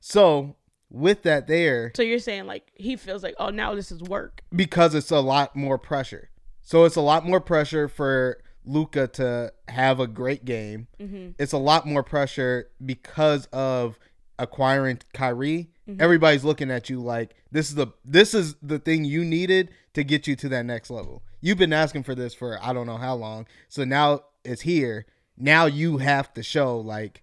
[0.00, 0.56] So
[0.94, 4.42] with that there, So you're saying like he feels like, oh, now this is work.
[4.54, 6.30] because it's a lot more pressure.
[6.62, 10.86] So it's a lot more pressure for Luka to have a great game.
[11.00, 11.32] Mm-hmm.
[11.38, 13.98] It's a lot more pressure because of
[14.38, 15.70] acquiring Kyrie.
[15.88, 16.00] Mm-hmm.
[16.00, 20.04] Everybody's looking at you like this is the this is the thing you needed to
[20.04, 21.22] get you to that next level.
[21.40, 23.46] You've been asking for this for I don't know how long.
[23.68, 25.06] So now it's here.
[25.36, 27.22] Now you have to show like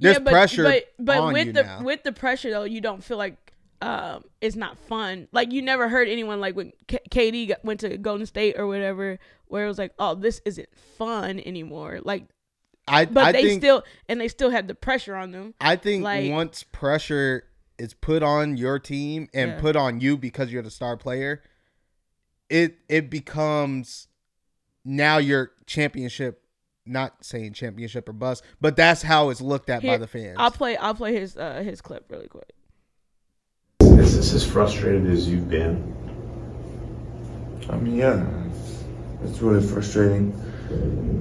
[0.00, 1.82] there's yeah, but, pressure But but with the now.
[1.82, 3.36] with the pressure though, you don't feel like
[3.82, 5.28] um it's not fun.
[5.32, 8.66] Like you never heard anyone like when K- KD got, went to Golden State or
[8.66, 12.00] whatever, where it was like, oh, this isn't fun anymore.
[12.02, 12.24] Like,
[12.88, 15.54] I but I they think still and they still had the pressure on them.
[15.60, 17.44] I think Like- once pressure
[17.78, 19.60] is put on your team and Yeah.
[19.60, 21.42] put on you because you're the star player,
[22.50, 24.08] it it becomes
[24.84, 26.42] now your championship.
[26.86, 30.36] Not saying championship or bust, but that's how it's looked at by the fans.
[30.38, 30.76] I'll play.
[30.76, 32.50] I'll play his uh, his clip really quick.
[33.80, 35.94] Is this as frustrated as you've been?
[37.68, 38.84] I mean, yeah, it's,
[39.24, 40.32] it's really frustrating.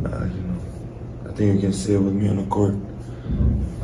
[0.05, 2.75] Uh, you know, I think you can see it with me on the court.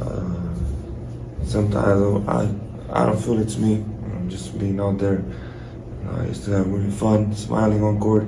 [0.02, 2.50] Uh, sometimes I,
[2.90, 3.76] I don't feel it's me.
[3.76, 5.24] I'm just being out there.
[6.00, 8.26] You know, I used to have really fun, smiling on court,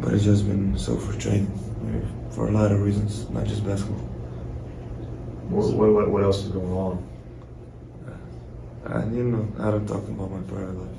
[0.00, 1.46] but it's just been so frustrating
[2.38, 3.98] for a lot of reasons, not just basketball.
[5.50, 7.08] What, what, what- what else is going on?
[8.86, 10.96] I, you know, I don't talk about my private life.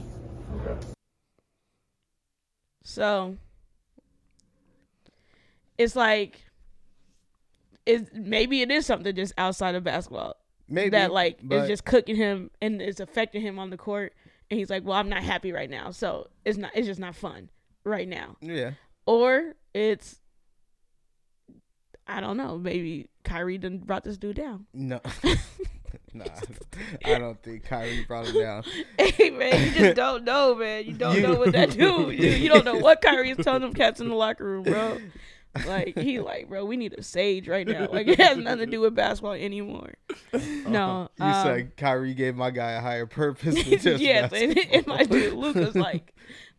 [0.58, 0.88] Okay.
[2.84, 3.38] So
[5.78, 6.44] it's like
[7.86, 10.36] it maybe it is something just outside of basketball
[10.68, 14.14] Maybe that like is just cooking him and it's affecting him on the court
[14.52, 17.16] and he's like well i'm not happy right now so it's not it's just not
[17.16, 17.50] fun
[17.86, 18.72] right now yeah.
[19.06, 20.20] or it's
[22.10, 22.58] i don't know.
[22.58, 24.66] Maybe Kyrie done brought this dude down.
[24.74, 25.00] No,
[26.14, 26.26] nah,
[27.06, 28.64] I don't think Kyrie brought him down.
[28.98, 30.86] hey man you just don't know man.
[30.86, 33.62] You don't You- know what that dude you, you don't know what Kyrie is telling
[33.62, 34.98] them cats in the locker room bro.
[35.68, 37.88] Like he like bro we need a sage right now.
[37.92, 39.94] Like it has nothing to do with basketball anymore.
[40.34, 44.58] No You um, said Kyrie gave my guy a higher purpose than just yes and,
[44.58, 46.14] and my dude Luka's like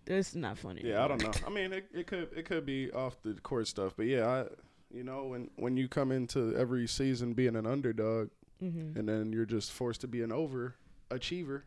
[0.07, 1.31] this is not funny Yeah, I don't know.
[1.47, 4.45] I mean, it, it could it could be off the court stuff, but yeah, I
[4.93, 8.31] you know when when you come into every season being an underdog,
[8.63, 8.97] Mhm.
[8.97, 11.63] and then you're just forced to be an overachiever,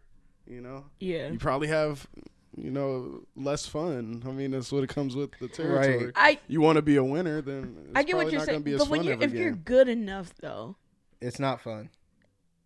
[0.47, 2.07] you know, yeah you probably have
[2.55, 4.21] you know less fun.
[4.27, 6.05] I mean, that's what it comes with the territory.
[6.05, 6.13] Right.
[6.15, 8.63] I You want to be a winner, then it's I get what you're saying, gonna
[8.65, 10.75] be as but when you're every if you're good enough though,
[11.21, 11.89] It's not fun.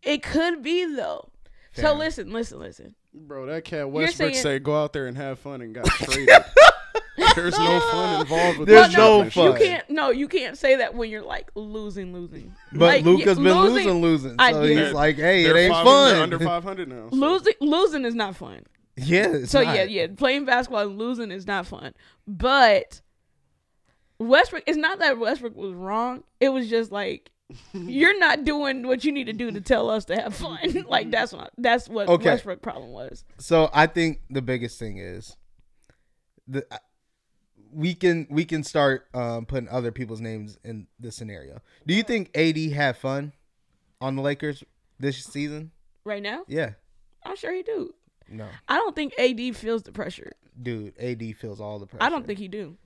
[0.03, 1.29] it could be though.
[1.73, 2.95] So listen, listen, listen.
[3.13, 6.29] Bro, that cat Westbrook saying- said go out there and have fun and got traded.
[7.35, 9.45] There's no fun involved with There's that no fun.
[9.45, 9.89] You can't.
[9.89, 12.53] No, you can't say that when you're like losing, losing.
[12.71, 14.35] But Like, y- Luka's been losing, losing.
[14.39, 16.15] I So get he's like, hey, it They're ain't 500 fun.
[16.21, 16.39] Under
[16.85, 17.09] 500 now.
[17.09, 18.63] so- Losing, losing is not fun.
[18.95, 19.27] yeah.
[19.33, 19.75] It's so not.
[19.75, 21.93] yeah, yeah, playing basketball and losing is not fun.
[22.27, 23.01] But
[24.19, 26.23] Westbrook, it's not that Westbrook was wrong.
[26.39, 27.29] It was just like
[27.73, 30.85] you're not doing what you need to do to tell us to have fun.
[30.87, 32.31] like that's what that's what Okay.
[32.31, 33.23] Westbrook problem was.
[33.37, 35.35] So I think the biggest thing is
[36.47, 36.65] the
[37.71, 41.61] we can we can start um, putting other people's names in this scenario.
[41.85, 43.33] Do you think AD had fun
[44.01, 44.63] on the Lakers
[44.99, 45.71] this season?
[46.03, 46.71] Right now, Yeah.
[47.23, 47.93] I'm sure he do.
[48.29, 48.47] No.
[48.67, 50.31] I don't think AD feels the pressure.
[50.61, 52.03] Dude, AD feels all the pressure.
[52.03, 52.77] I don't think he do.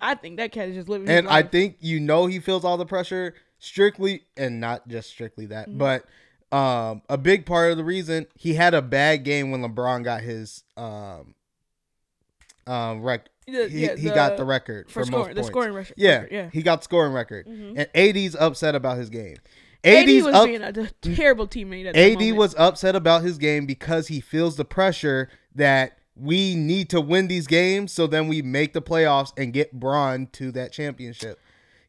[0.00, 1.08] I think that cat is just living.
[1.08, 5.46] and I think you know he feels all the pressure strictly and not just strictly
[5.46, 5.78] that, Mm-hmm.
[5.78, 6.04] but
[6.52, 10.20] um a big part of the reason he had a bad game when LeBron got
[10.22, 11.34] his um
[12.66, 15.48] um rec The- he, yeah, he got the record for for, scoring- most the points.
[15.48, 16.40] scoring record- Yeah, record, yeah.
[16.42, 16.58] Mm-hmm.
[16.58, 17.46] he got the scoring record.
[17.46, 19.36] And AD's upset about his game.
[19.84, 20.72] AD was up, being a
[21.14, 21.86] terrible teammate.
[21.86, 26.88] At AD was upset about his game because he feels the pressure that we need
[26.90, 30.72] to win these games so then we make the playoffs and get Bron to that
[30.72, 31.38] championship.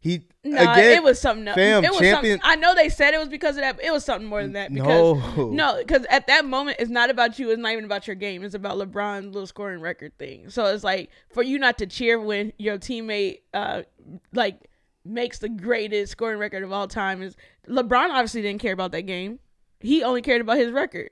[0.05, 1.55] He Nah, again, it was something else.
[1.55, 2.41] fam, it was champion- something.
[2.43, 4.53] I know they said it was because of that, but it was something more than
[4.53, 4.71] that.
[4.71, 5.49] Because No.
[5.49, 7.49] no, because at that moment, it's not about you.
[7.49, 8.43] It's not even about your game.
[8.43, 10.51] It's about LeBron's little scoring record thing.
[10.51, 13.81] So it's like for you not to cheer when your teammate, uh,
[14.31, 14.69] like
[15.03, 17.23] makes the greatest scoring record of all time.
[17.23, 17.35] Is
[17.67, 19.39] LeBron obviously didn't care about that game.
[19.79, 21.09] He only cared about his record.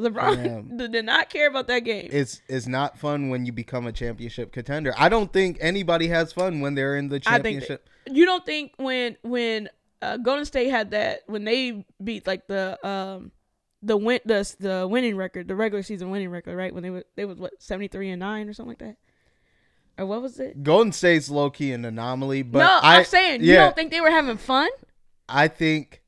[0.00, 0.76] LeBron Fam.
[0.92, 2.08] did not care about that game.
[2.12, 4.94] it's it's not fun when you become a championship contender.
[4.96, 7.88] I don't think anybody has fun when they're in the championship.
[8.10, 9.68] You don't think when when
[10.02, 13.32] uh, Golden State had that when they beat like the um
[13.82, 16.72] the win the the winning record, the regular season winning record, right?
[16.72, 18.96] When they were they was what seventy three and nine or something like that,
[19.98, 20.62] or what was it?
[20.62, 24.00] Golden State's low key an anomaly, but no, I, I'm saying you don't think they
[24.00, 24.68] were having fun.
[25.28, 26.02] I think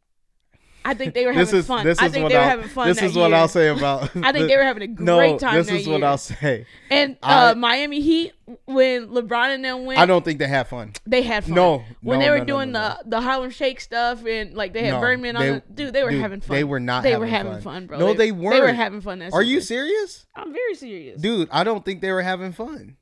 [0.84, 1.84] I think they were this having is fun.
[1.84, 2.88] this I is think what they were I'll, having fun.
[2.88, 3.36] This is what year.
[3.36, 4.04] I'll say about.
[4.22, 6.02] I think they were having a great no, time this is what.
[6.02, 6.66] I'll say.
[6.90, 8.32] And I- uh, Miami Heat,
[8.64, 10.92] when LeBron and them went, I don't think they have fun.
[11.06, 11.54] they had fun.
[11.54, 14.84] No, when no, they were no, doing the the Harlem Shake stuff and like they
[14.86, 16.56] had Birdman on they- the dude, they were dude, having fun.
[16.56, 17.60] they were not They having were having fun.
[17.62, 17.98] fun, bro.
[17.98, 19.22] No, they weren't They were having fun.
[19.32, 21.20] Are you serious, I'm very serious.
[21.20, 21.48] dude?
[21.52, 22.96] I don't think they were having fun.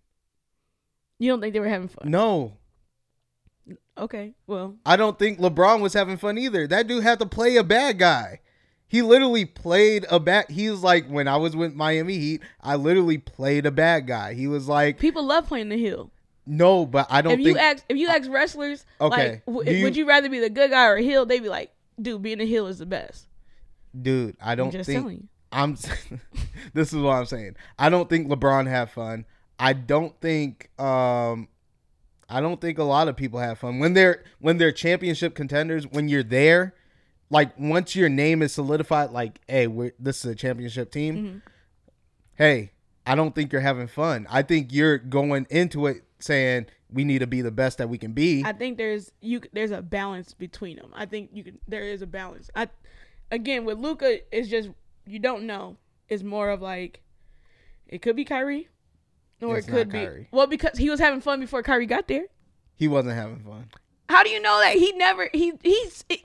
[1.19, 2.11] You don't think they were having fun?
[2.11, 2.55] No,
[3.99, 6.67] Okay, well, I don't think LeBron was having fun either.
[6.67, 8.41] That dude had to play a bad guy.
[8.89, 10.51] He literally played a bad.
[10.51, 14.35] He was like, when I was with Miami Heat, I literally played a bad guy.
[14.35, 16.11] He was like, people love playing the heel.
[16.47, 19.85] no, but I don't If you ask, if you ask wrestlers, Okay, like, w- you-
[19.85, 21.25] would you rather be the good guy or a heel?
[21.27, 23.27] They'd be like, dude, being a heel is the best.
[24.01, 25.01] dude, I don't I'm just think.
[25.01, 25.29] telling you.
[25.53, 25.77] I'm.
[26.75, 27.57] this is what I'm saying.
[27.79, 29.25] I don't think LeBron had fun.
[29.59, 30.69] I don't think.
[30.79, 31.49] Um,
[32.29, 35.87] I don't think a lot of people have fun when they're when they're championship contenders.
[35.87, 36.75] When you're there,
[37.31, 41.17] like once your name is solidified, like, hey, we're this is a championship team.
[41.17, 41.39] Mm-hmm.
[42.35, 42.73] Hey,
[43.07, 44.27] I don't think you're having fun.
[44.29, 47.99] I think you're going into it saying we need to be the best that we
[47.99, 48.43] can be.
[48.45, 50.91] I think there's you there's a balance between them.
[50.95, 52.51] I think you can there is a balance.
[52.55, 52.69] I
[53.31, 54.71] again with Luka it's just
[55.07, 55.77] you don't know.
[56.09, 57.03] It's more of like
[57.87, 58.69] it could be Kyrie
[59.43, 62.25] or it could be well because he was having fun before Kyrie got there.
[62.77, 63.69] he wasn't having fun.
[64.09, 66.21] How do you know that he never he he's it,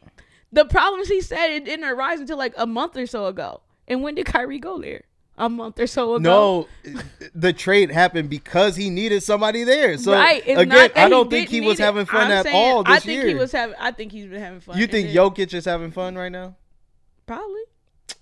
[0.52, 3.62] the problems he said it didn't arise until like a month or so ago.
[3.88, 5.04] And when did Kyrie go there?
[5.38, 6.68] A month or so ago.
[6.84, 6.94] No,
[7.34, 9.98] the trade happened because he needed somebody there.
[9.98, 10.44] So right.
[10.46, 13.18] Again, I don't think he was having fun I'm at saying, all this I think
[13.24, 13.28] year.
[13.28, 14.78] he was having I think he's been having fun.
[14.78, 16.56] you think then- Jokic is having fun right now?
[17.26, 17.62] Probably.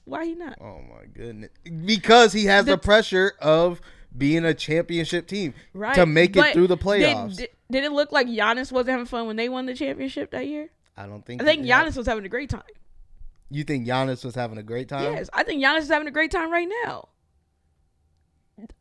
[0.05, 0.57] Why he not?
[0.61, 1.49] Oh my goodness!
[1.85, 3.81] Because he has the, The- pressure of
[4.17, 7.37] being a championship team right to make it through the playoffs.
[7.37, 10.47] Did, did it look like Giannis wasn't having fun when they won the championship that
[10.47, 10.69] year?
[10.97, 11.41] I don't think.
[11.41, 12.63] I think had- Giannis was having a great time.
[13.51, 15.15] You think Giannis was having a great time?
[15.15, 17.09] Yes, I think Giannis is having a great time right now.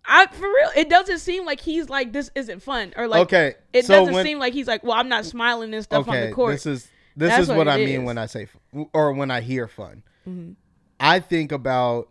[0.05, 3.55] I for real, it doesn't seem like he's like this isn't fun or like okay.
[3.73, 6.21] It so doesn't when, seem like he's like, well, I'm not smiling and stuff on
[6.21, 6.53] the court.
[6.53, 7.95] This is this That's is what what, I mean is.
[7.97, 8.05] Mm-hmm.
[8.05, 8.49] when I say
[8.93, 10.03] or when I hear fun.
[11.01, 12.09] I think about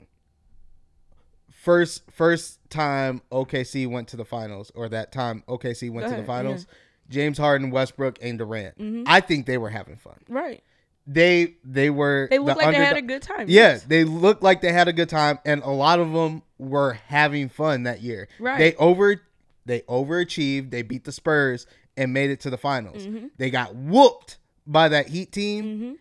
[1.52, 6.14] first first time OKC went to the finals, or that time OKC went Go to
[6.16, 6.68] ahead, the finals.
[7.10, 8.78] James Harden, Westbrook, and Durant.
[8.78, 9.04] Mm-hmm.
[9.08, 10.18] I think they were having fun.
[10.30, 10.64] right.
[11.10, 13.48] They they were They looked the like they had a good time.
[13.48, 13.84] Yeah, yes.
[13.84, 17.48] they looked like they had a good time, and a lot of them were having
[17.48, 18.28] fun that year.
[18.40, 18.58] Right.
[18.58, 19.22] They over
[19.66, 20.70] they overachieved.
[20.72, 23.08] They beat the Spurs and made it to the finals.
[23.08, 23.28] Mm-hmm.
[23.38, 25.98] They got whooped by that Heat team,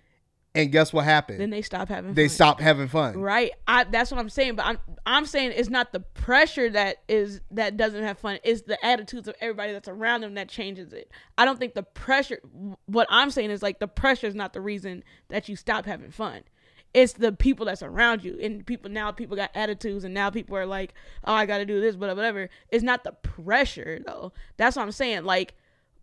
[0.56, 1.40] and guess what happened?
[1.40, 2.14] Then they stop having fun.
[2.14, 2.34] they fun.
[2.34, 3.18] stopped having fun.
[3.18, 3.52] Right.
[3.68, 4.56] I that's what I'm saying.
[4.56, 8.38] But I'm I'm saying it's not the pressure that is that doesn't have fun.
[8.42, 11.10] It's the attitudes of everybody that's around them that changes it.
[11.36, 12.40] I don't think the pressure
[12.86, 16.10] what I'm saying is like the pressure is not the reason that you stop having
[16.10, 16.42] fun.
[16.94, 18.38] It's the people that's around you.
[18.40, 21.80] And people now people got attitudes and now people are like, Oh, I gotta do
[21.80, 22.48] this, but whatever.
[22.70, 24.32] It's not the pressure though.
[24.56, 25.24] That's what I'm saying.
[25.24, 25.54] Like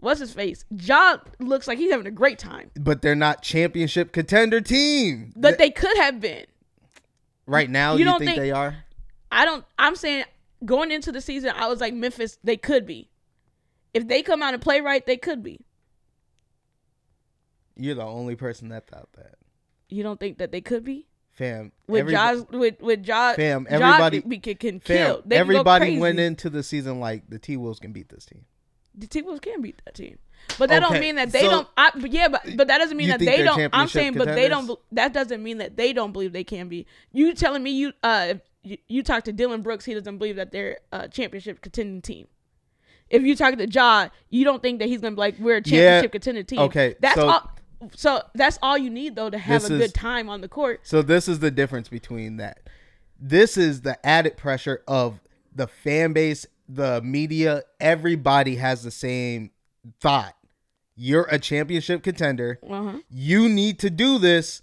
[0.03, 0.65] What's his face?
[0.75, 2.71] John looks like he's having a great time.
[2.75, 5.31] But they're not championship contender team.
[5.33, 6.45] But they could have been.
[7.47, 8.75] right now, you you, don't think, think- they are?
[9.31, 9.63] I don't.
[9.79, 10.25] I'm saying
[10.65, 12.37] going into the season, I was like Memphis.
[12.43, 13.09] They could be.
[13.93, 15.61] If they come out and play right, they could be.
[17.77, 19.35] You're the only person that thought that.
[19.89, 22.45] You don't think that they could be Fam, with everybo- Josh?
[22.51, 25.23] With with Josh, Fam, everybody- can, can, can fam, kill.
[25.25, 28.43] They everybody went into the season like the T Wolves can beat this team.
[28.95, 30.17] The T Wolves can beat that team,
[30.59, 31.67] but that Okay, don't mean that they so- don't.
[31.77, 33.69] I, but yeah, but but that doesn't mean that they don't.
[33.73, 34.69] I'm saying, but they don't.
[34.91, 36.85] That doesn't mean that they don't believe they can be.
[37.11, 40.51] You telling me you uh you, you talk to Dillon Brooks, he doesn't believe that
[40.51, 42.27] they're a championship contending team.
[43.09, 45.61] If you talk to Ja, you don't think that he's gonna be like we're a
[45.65, 46.59] Yeah, championship contending team.
[46.59, 47.49] okay, that's so- all.
[47.95, 50.81] So that's all you need though to have a is- good time on the court.
[50.83, 52.59] So this is the difference between that.
[53.19, 55.19] This is the added pressure of
[55.55, 59.51] the fan base, the media, everybody has the same
[59.99, 60.35] thought.
[60.95, 62.59] You're a championship contender.
[62.69, 62.99] Uh-huh.
[63.09, 64.61] You need to do this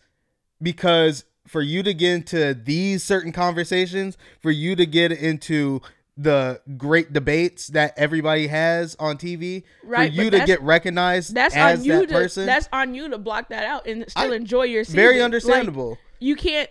[0.62, 5.80] because for you to get into these certain conversations, for you to get into
[6.16, 11.56] the great debates that everybody has on TV, Right, for you to get recognized That's
[11.56, 12.14] as on you that to.
[12.14, 12.46] person.
[12.46, 14.96] That's on you to block that out and still I- enjoy your season.
[14.96, 15.98] very Like, understandable.
[16.20, 16.68] you can't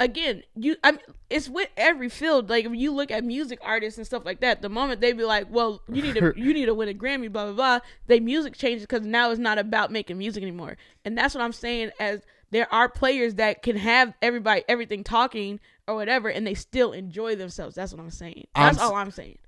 [0.00, 3.98] again you i mean it's with every field like if you look at music artists
[3.98, 6.66] and stuff like that the moment they be like well you need to you need
[6.66, 9.90] to win a grammy blah blah blah they music changes because now it's not about
[9.90, 14.14] making music anymore and that's what i'm saying as there are players that can have
[14.22, 17.74] everybody everything talking or whatever and they still enjoy themselves.
[17.74, 18.46] That's what I'm saying.
[18.54, 19.38] I'm That's all I'm saying.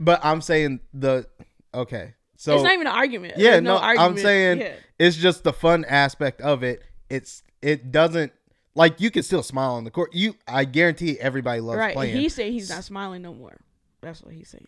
[0.00, 1.26] But I'm saying the
[1.74, 2.14] okay.
[2.36, 3.34] So it's not even an argument.
[3.36, 4.74] yeah, There's no, I'm saying Yeah.
[4.98, 6.82] it's just the fun aspect of it.
[7.10, 8.32] It's it doesn't
[8.74, 10.14] like you can still smile on the court.
[10.14, 11.94] You, I guarantee everybody loves right.
[11.94, 12.16] playing.
[12.16, 13.60] He said he's not smiling no more.
[14.00, 14.66] That's what he's saying.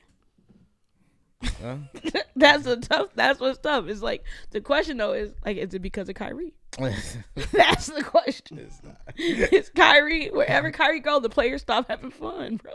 [1.61, 1.76] Huh?
[2.36, 3.09] that's a tough.
[3.14, 3.88] That's what's tough.
[3.88, 6.55] It's like the question though is like, is it because of Kyrie?
[7.53, 8.59] That's the question.
[8.59, 8.96] It's not.
[9.14, 10.28] It's Kyrie.
[10.28, 12.72] Wherever Kyrie go, the players stop having fun, bro.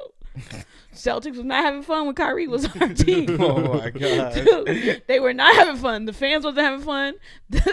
[0.94, 3.42] Celtics was not having fun when Kyrie was on our team.
[3.42, 4.36] oh my god.
[4.36, 6.06] Dude, they were not having fun.
[6.06, 7.16] The fans wasn't having fun.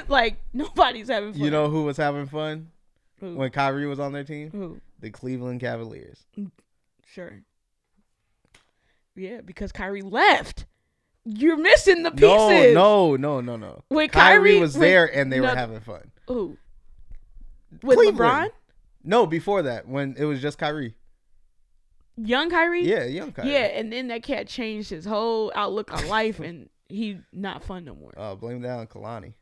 [0.08, 1.42] like nobody's having fun.
[1.42, 2.70] You know who was having fun
[3.24, 3.36] Who?
[3.36, 4.50] when Kyrie was on their team?
[4.50, 4.80] Who?
[5.00, 6.24] The Cleveland Cavaliers.
[7.06, 7.40] Sure.
[9.16, 10.66] Yeah, because Kyrie left.
[11.24, 12.74] You're missing the pieces.
[12.74, 13.82] No, no, no, no, no.
[13.88, 16.10] When Kyrie, Kyrie- was when- there and they no- were having fun.
[16.30, 16.58] Ooh.
[17.82, 18.18] With Cleveland.
[18.18, 18.50] LeBron?
[19.04, 20.94] No, before that, when it was just Kyrie.
[22.16, 22.84] Young Kyrie?
[22.88, 23.50] Yeah, young Kyrie.
[23.52, 27.84] Yeah, and then that cat changed his whole outlook on life and he not fun
[27.84, 28.12] no more.
[28.16, 29.34] Uh, blame that on Kalani.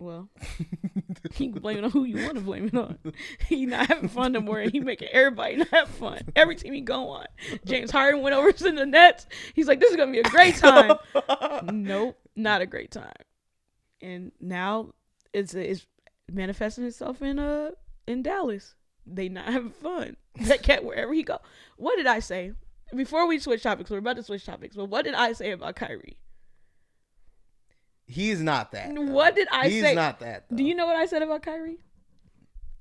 [0.00, 0.30] Well,
[1.36, 2.98] you can blame it on who you want to blame it on.
[3.48, 6.22] He not having fun no more, and he making everybody not have fun.
[6.34, 7.26] Every team he go on,
[7.66, 9.26] James Harden went over to the Nets.
[9.54, 10.96] He's like, "This is gonna be a great time."
[11.70, 13.12] nope, not a great time.
[14.00, 14.94] And now
[15.34, 15.86] it's it's
[16.32, 17.72] manifesting itself in uh
[18.06, 18.74] in Dallas.
[19.04, 20.16] They not having fun.
[20.46, 21.40] That cat wherever he go.
[21.76, 22.52] What did I say
[22.96, 23.90] before we switch topics?
[23.90, 26.16] We're about to switch topics, but what did I say about Kyrie?
[28.10, 28.94] He's not that.
[28.94, 29.02] though.
[29.02, 29.88] What did I He's say?
[29.88, 30.54] He's not that.
[30.54, 31.78] Do you know what I said about Kyrie?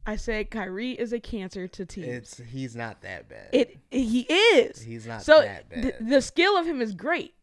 [0.08, 2.08] I said Kyrie is a cancer to teams.
[2.08, 3.50] It's he's not that bad.
[3.52, 4.82] it he is.
[4.82, 6.10] He's not so that th- bad.
[6.10, 7.36] the skill of him is great.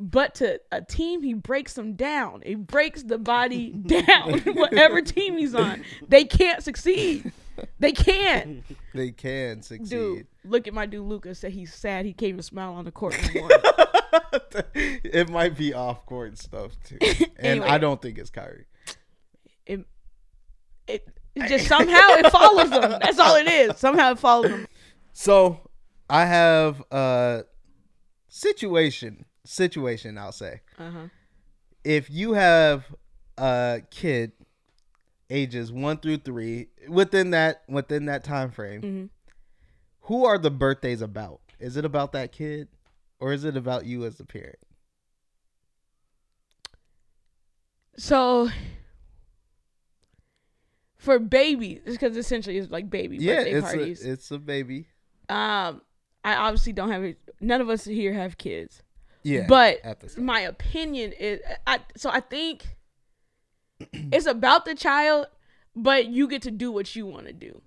[0.00, 2.42] But to a team, he breaks them down.
[2.44, 4.40] He breaks the body down.
[4.40, 7.30] Whatever team he's on, they can't succeed.
[7.78, 8.64] They can't.
[8.94, 9.90] they can succeed.
[9.90, 11.38] Dude, look at my dude Lucas.
[11.38, 12.04] Said he's sad.
[12.04, 13.50] He can't even smile on the court anymore.
[14.74, 17.66] it might be off court stuff too, and Anyway.
[17.66, 18.66] I don't think it's Kyrie.
[19.66, 19.84] it,
[20.86, 21.08] it,
[21.48, 22.98] just somehow it follows them.
[23.02, 23.78] That's all it is.
[23.78, 24.66] Somehow it follows them.
[25.12, 25.60] So
[26.10, 27.44] I have a
[28.28, 29.24] situation.
[29.44, 30.60] Situation, I'll say.
[30.78, 31.06] Uh huh.
[31.84, 32.84] If you have
[33.38, 34.32] a kid,
[35.30, 39.08] ages one through three, within that within that time frame, Mhm.
[40.02, 41.40] who are the birthdays about?
[41.58, 42.68] Is it about that kid,
[43.22, 44.58] or is it about you as a parent?
[47.96, 48.50] So
[50.96, 54.04] for babies, because essentially it's like baby yeah, birthday it's parties.
[54.04, 54.88] a it's a baby.
[55.28, 55.82] um,
[56.24, 57.14] I obviously don't have.
[57.40, 58.82] None of us here have kids.
[59.22, 60.24] Yeah, but at the same.
[60.24, 62.76] my opinion is, I so I think
[63.92, 65.26] it's about the child,
[65.76, 67.62] but you get to do what you want to do.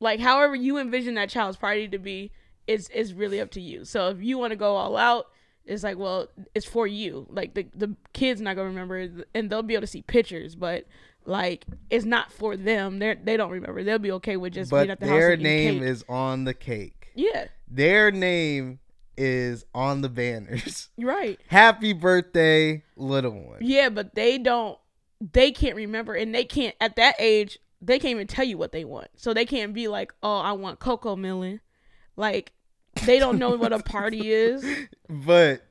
[0.00, 2.32] Like however you envision that child's party to be,
[2.66, 3.84] is is really up to you.
[3.84, 5.26] So if you want to go all out,
[5.64, 7.26] it's like well, it's for you.
[7.30, 10.86] Like the the kids not gonna remember, and they'll be able to see pictures, but
[11.24, 12.98] like it's not for them.
[12.98, 13.82] They they don't remember.
[13.84, 15.14] They'll be okay with just being but at the house.
[15.18, 15.88] their and name cake.
[15.88, 17.08] is on the cake.
[17.14, 18.80] yeah, Their name
[19.16, 20.88] is on the banners.
[20.98, 21.38] right.
[21.48, 23.58] Happy birthday, little one.
[23.60, 24.78] Yeah, but they don't.
[25.32, 27.58] They can't remember, and they can't at that age.
[27.80, 30.52] They can't even tell you what they want, so they can't be like, "Oh, I
[30.52, 31.60] want CoComelon."
[32.16, 32.52] Like,
[33.06, 34.64] they don't know what a party is.
[35.08, 35.62] But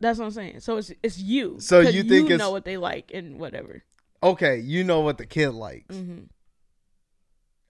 [0.00, 0.60] That's what I'm saying.
[0.60, 1.56] So it's it's you.
[1.60, 3.82] So you think you it's- know what they like and whatever.
[4.22, 5.94] okay, you know what the kid likes.
[5.96, 6.20] hmm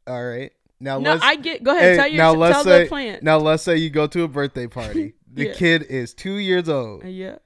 [0.06, 0.52] All right.
[0.80, 1.62] Now No, I get.
[1.62, 1.92] Go ahead.
[1.92, 3.18] Hey, tell your now tell let's the say plan.
[3.22, 5.14] now let's say you go to a birthday party.
[5.32, 5.52] The Yeah.
[5.54, 7.36] kid is two years old, Uh, yeah.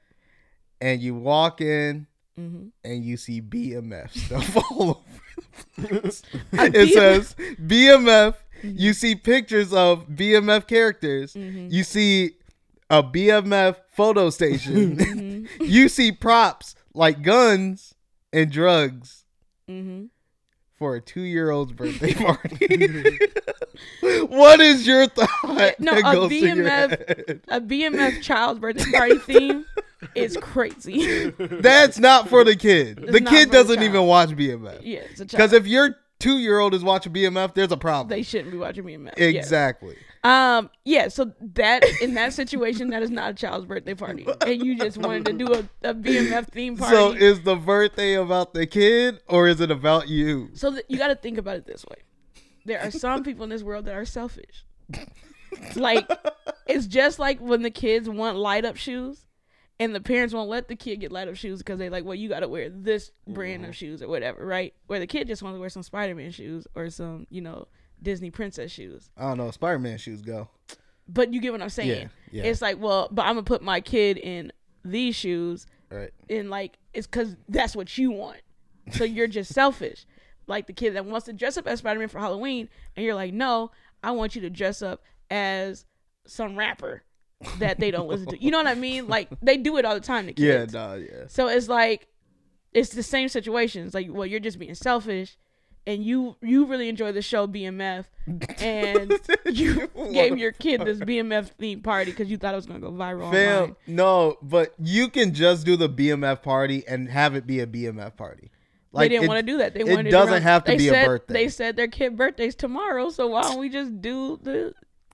[0.80, 2.06] and you walk in
[2.36, 6.22] hmm and you see BMF stuff all over the place.
[6.52, 8.34] It says BMF.
[8.62, 11.34] You see pictures of BMF characters.
[11.34, 11.70] Mhm.
[11.72, 12.32] You see
[12.90, 14.96] a BMF photo station.
[14.96, 15.46] Mm-hmm.
[15.64, 17.94] you see props like guns
[18.32, 19.24] and drugs
[19.68, 20.04] hmm
[20.76, 23.18] for a two-year-old's birthday party.
[24.28, 25.74] what is your thought?
[25.80, 27.40] No, a goes through your BMF?
[27.48, 29.66] A BMF child's birthday party theme
[30.14, 31.30] is crazy.
[31.30, 33.00] That's not for the kid.
[33.02, 33.88] It's the kid doesn't child.
[33.88, 34.80] even watch BMF.
[34.82, 35.50] yeah, it's a child.
[36.20, 38.08] If your two-year-old is watching BMF, there's a problem.
[38.08, 39.14] they shouldn't be watching BMF.
[39.16, 39.44] Yes.
[39.44, 39.96] exactly.
[40.24, 44.64] Um, yeah, so that in that situation, that is not a child's birthday party, and
[44.64, 45.58] you just wanted to do a,
[45.88, 46.94] a BMF theme party.
[46.94, 50.50] So is the birthday about the kid or is it about you?
[50.54, 51.98] So th- you got to think about it this way:
[52.64, 54.64] there are some people in this world that are selfish.
[55.76, 56.10] like
[56.66, 59.24] it's just like when the kids want light up shoes,
[59.80, 62.14] and the parents won't let the kid get light up shoes because they like, well,
[62.14, 63.70] you got to wear this brand Mm-hmm.
[63.70, 64.74] of shoes or whatever, right?
[64.86, 67.68] Where the kid just wants to wear some Spider Man shoes or some, you know,
[68.02, 69.10] Disney princess shoes.
[69.16, 69.50] I don't know.
[69.50, 70.48] Spider Man shoes go.
[71.08, 71.88] But you get what I'm saying?
[71.88, 72.50] Yeah, yeah.
[72.50, 74.52] It's like, well, but I'm gonna put my kid in
[74.84, 76.10] these shoes, Right.
[76.28, 78.40] and like it's because that's what you want.
[78.92, 80.06] So you're just selfish.
[80.46, 83.14] Like the kid that wants to dress up as Spider Man for Halloween, and you're
[83.14, 83.70] like, no,
[84.02, 85.84] I want you to dress up as
[86.26, 87.02] some rapper
[87.58, 88.42] that they don't listen to.
[88.42, 89.08] You know what I mean?
[89.08, 90.26] Like they do it all the time.
[90.26, 90.40] to kids.
[90.46, 90.72] Yeah, kids.
[90.74, 91.24] nah, yeah.
[91.28, 92.08] So it's like
[92.72, 93.84] it's the same situation.
[93.86, 95.38] It's like, well, you're just being selfish,
[95.86, 98.04] and you you really enjoy the show BMF,
[98.60, 99.12] and
[99.46, 102.90] you gave your kid this BMF themed party because you thought it was gonna go
[102.90, 103.30] viral.
[103.30, 103.76] Fam, online.
[103.86, 108.16] no, but you can just do the BMF party and have it be a BMF
[108.16, 108.50] party.
[108.90, 109.74] Like, they didn't it- want to do that.
[109.74, 111.34] They wanted it wanted doesn't around- have to they be said, a birthday.
[111.34, 114.72] They said their kid birthday's tomorrow, so why don't we just do the?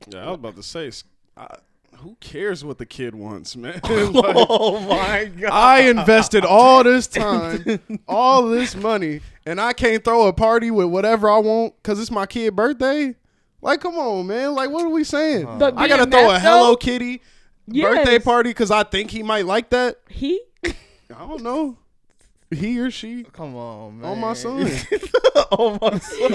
[0.08, 1.04] Yeah, I was about to say, s-
[1.36, 1.56] I-
[1.96, 3.80] who cares what the kid wants, man?
[3.84, 5.50] Oh like, oh my god!
[5.52, 10.86] I invested all this time, all this money, and I can't throw a party with
[10.88, 13.14] whatever I want because it's my kid birthday.
[13.62, 14.54] Like, come on, man!
[14.54, 15.44] Like, what are we saying?
[15.58, 16.76] But I gotta throw a Hello though?
[16.76, 17.22] Kitty
[17.66, 17.96] Yes.
[17.96, 19.96] birthday party because I think he might like that.
[20.08, 20.72] He I
[21.10, 21.78] don't know.
[22.54, 24.04] He or she Come on, oh, man.
[24.10, 24.60] on oh, my son.
[25.52, 26.30] on my son.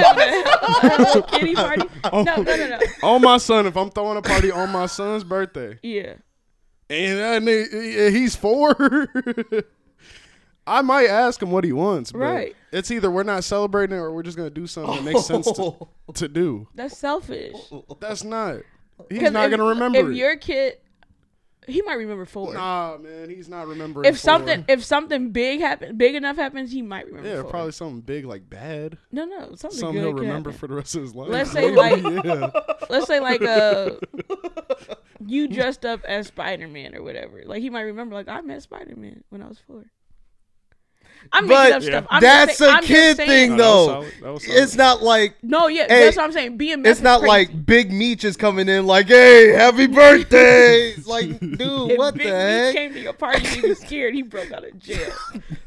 [0.00, 1.82] Hello Kitty party.
[2.04, 2.22] Oh.
[2.22, 2.78] No, no, no, no.
[3.02, 3.66] on my son.
[3.66, 6.14] If I'm throwing a party on my son's birthday, Yeah.
[6.90, 9.08] and that nigga- he's four.
[10.66, 12.56] I might ask him what he wants, but Right.
[12.70, 15.50] it's either we're not celebrating it or we're just gonna do something that makes sense
[15.52, 16.68] to, to do.
[16.74, 17.56] That's selfish.
[18.00, 18.58] That's not.
[19.10, 19.98] He's not if- gonna remember.
[19.98, 20.14] If it.
[20.14, 20.78] your kid,
[21.66, 22.54] he might remember four.
[22.54, 24.06] Nah, man, he's not remembering.
[24.08, 24.20] if four.
[24.20, 27.28] something, if something big happen, big enough happens, he might remember.
[27.28, 27.50] yeah, four.
[27.50, 28.98] probably something big like bad.
[29.10, 30.58] No, no, something, Something he'll remember happen.
[30.58, 31.28] for the rest of his life.
[31.28, 32.50] Let's say like, yeah.
[32.90, 33.90] let's say like uh,
[35.26, 37.42] you dressed up as Spider Man or whatever.
[37.44, 39.84] Like he might remember like I met Spider Man when I was four.
[41.32, 42.06] I'm making But up stuff.
[42.10, 43.92] I'm that's just say- a I'm kid saying- thing, No, that was though.
[43.92, 44.12] solid.
[44.22, 44.58] That was solid.
[44.62, 46.58] It's not like No, yeah, Hey, that's what I'm saying.
[46.58, 46.86] BMF.
[46.86, 47.28] it's not crazy.
[47.28, 51.60] like Big Meech is coming in like, "Hey, happy birthday!" Like, dude,
[51.92, 52.74] If what Big the Meech heck?
[52.74, 54.14] came to your party, he was scared.
[54.14, 55.12] He broke out of jail.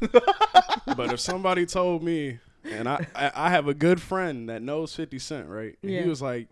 [0.96, 4.94] but if somebody told me, and I, I, I have a good friend that knows
[4.94, 5.76] 50 Cent, right?
[5.82, 6.02] And Yeah.
[6.02, 6.48] He was like,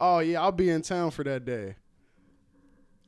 [0.00, 1.76] oh, yeah, I'll be in town for that day.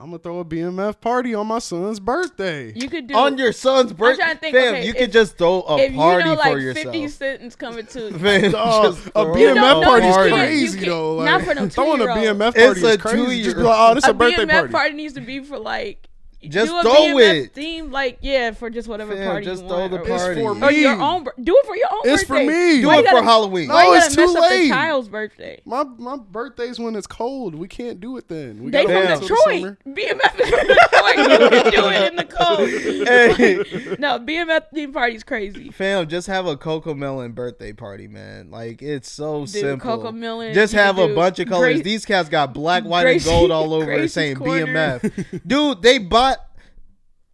[0.01, 2.73] I'm going to throw a BMF party on my son's birthday.
[2.73, 5.13] You could do On your son's birthday, trying to think, fam, okay, you if- could
[5.13, 6.85] just throw a if party If you know like for yourself.
[6.95, 11.17] 50 Cent's coming to Fam, Dog, a BMF don't know party's you crazy, though.
[11.17, 12.39] can't- Like, not for no throwing a two-year-old.
[12.41, 13.43] BMF It's party a is crazy.
[13.43, 13.65] Just be two-year-old.
[13.67, 14.95] like, oh, this is a a birthday BMF party.
[14.95, 16.08] needs to be for like
[16.41, 17.53] Just do a throw BMF it.
[17.53, 20.41] theme like yeah for just whatever Fam, party just you throw want the or, party.
[20.41, 20.80] for or me.
[20.82, 22.80] your own do it for your own It's for me.
[22.80, 23.66] Do Why it for gotta- Halloween.
[23.68, 24.68] No, Why you it's gotta mess too up the late.
[24.68, 25.61] child's birthday?
[25.64, 27.57] My my birthday's when it's cold.
[27.57, 28.62] We can't do it then.
[28.62, 29.62] We They gotta from wait till the Detroit.
[29.62, 29.78] summer.
[29.97, 31.16] BMF is from Detroit.
[31.18, 32.68] You can do it in the cold.
[33.09, 35.70] Hey, No, BMF theme party's crazy.
[35.70, 38.51] fam, just have a CoComelon birthday party, man.
[38.53, 39.99] Like it's so Dude, simple.
[39.99, 41.74] CoComelon, Just have a bunch of colors.
[41.74, 45.41] Grace- These cats got black, white, Gracie- and gold all over it Gracie's saying BMF.
[45.47, 46.28] Dude, they bought.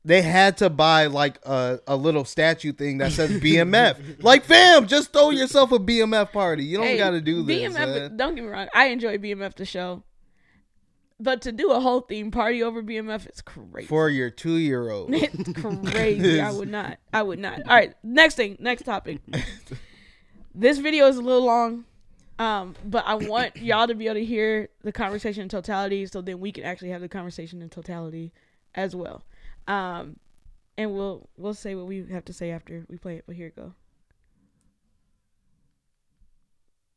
[0.06, 4.22] They had to buy like a, a little statue thing that says BMF.
[4.22, 6.64] like, fam, just throw yourself a BMF party.
[6.64, 7.72] You don't Hey, got to do this.
[7.72, 8.16] BMF, man.
[8.16, 10.02] don't get me wrong, I enjoy BMF the show,
[11.18, 13.86] but to do a whole theme party over BMF is crazy.
[13.86, 15.08] For your two year old.
[15.14, 15.52] it's
[15.92, 16.38] crazy.
[16.40, 16.98] I would not.
[17.12, 17.60] I would not.
[17.66, 19.20] All right, next thing, next topic.
[20.54, 21.84] this video is a little long,
[22.38, 26.20] um, but I want y'all to be able to hear the conversation in totality, so
[26.20, 28.32] then we can actually have the conversation in totality
[28.74, 29.24] as well.
[29.66, 30.16] Um,
[30.76, 33.24] and we'll we'll say what we have to say after we play it.
[33.26, 33.74] But here it go.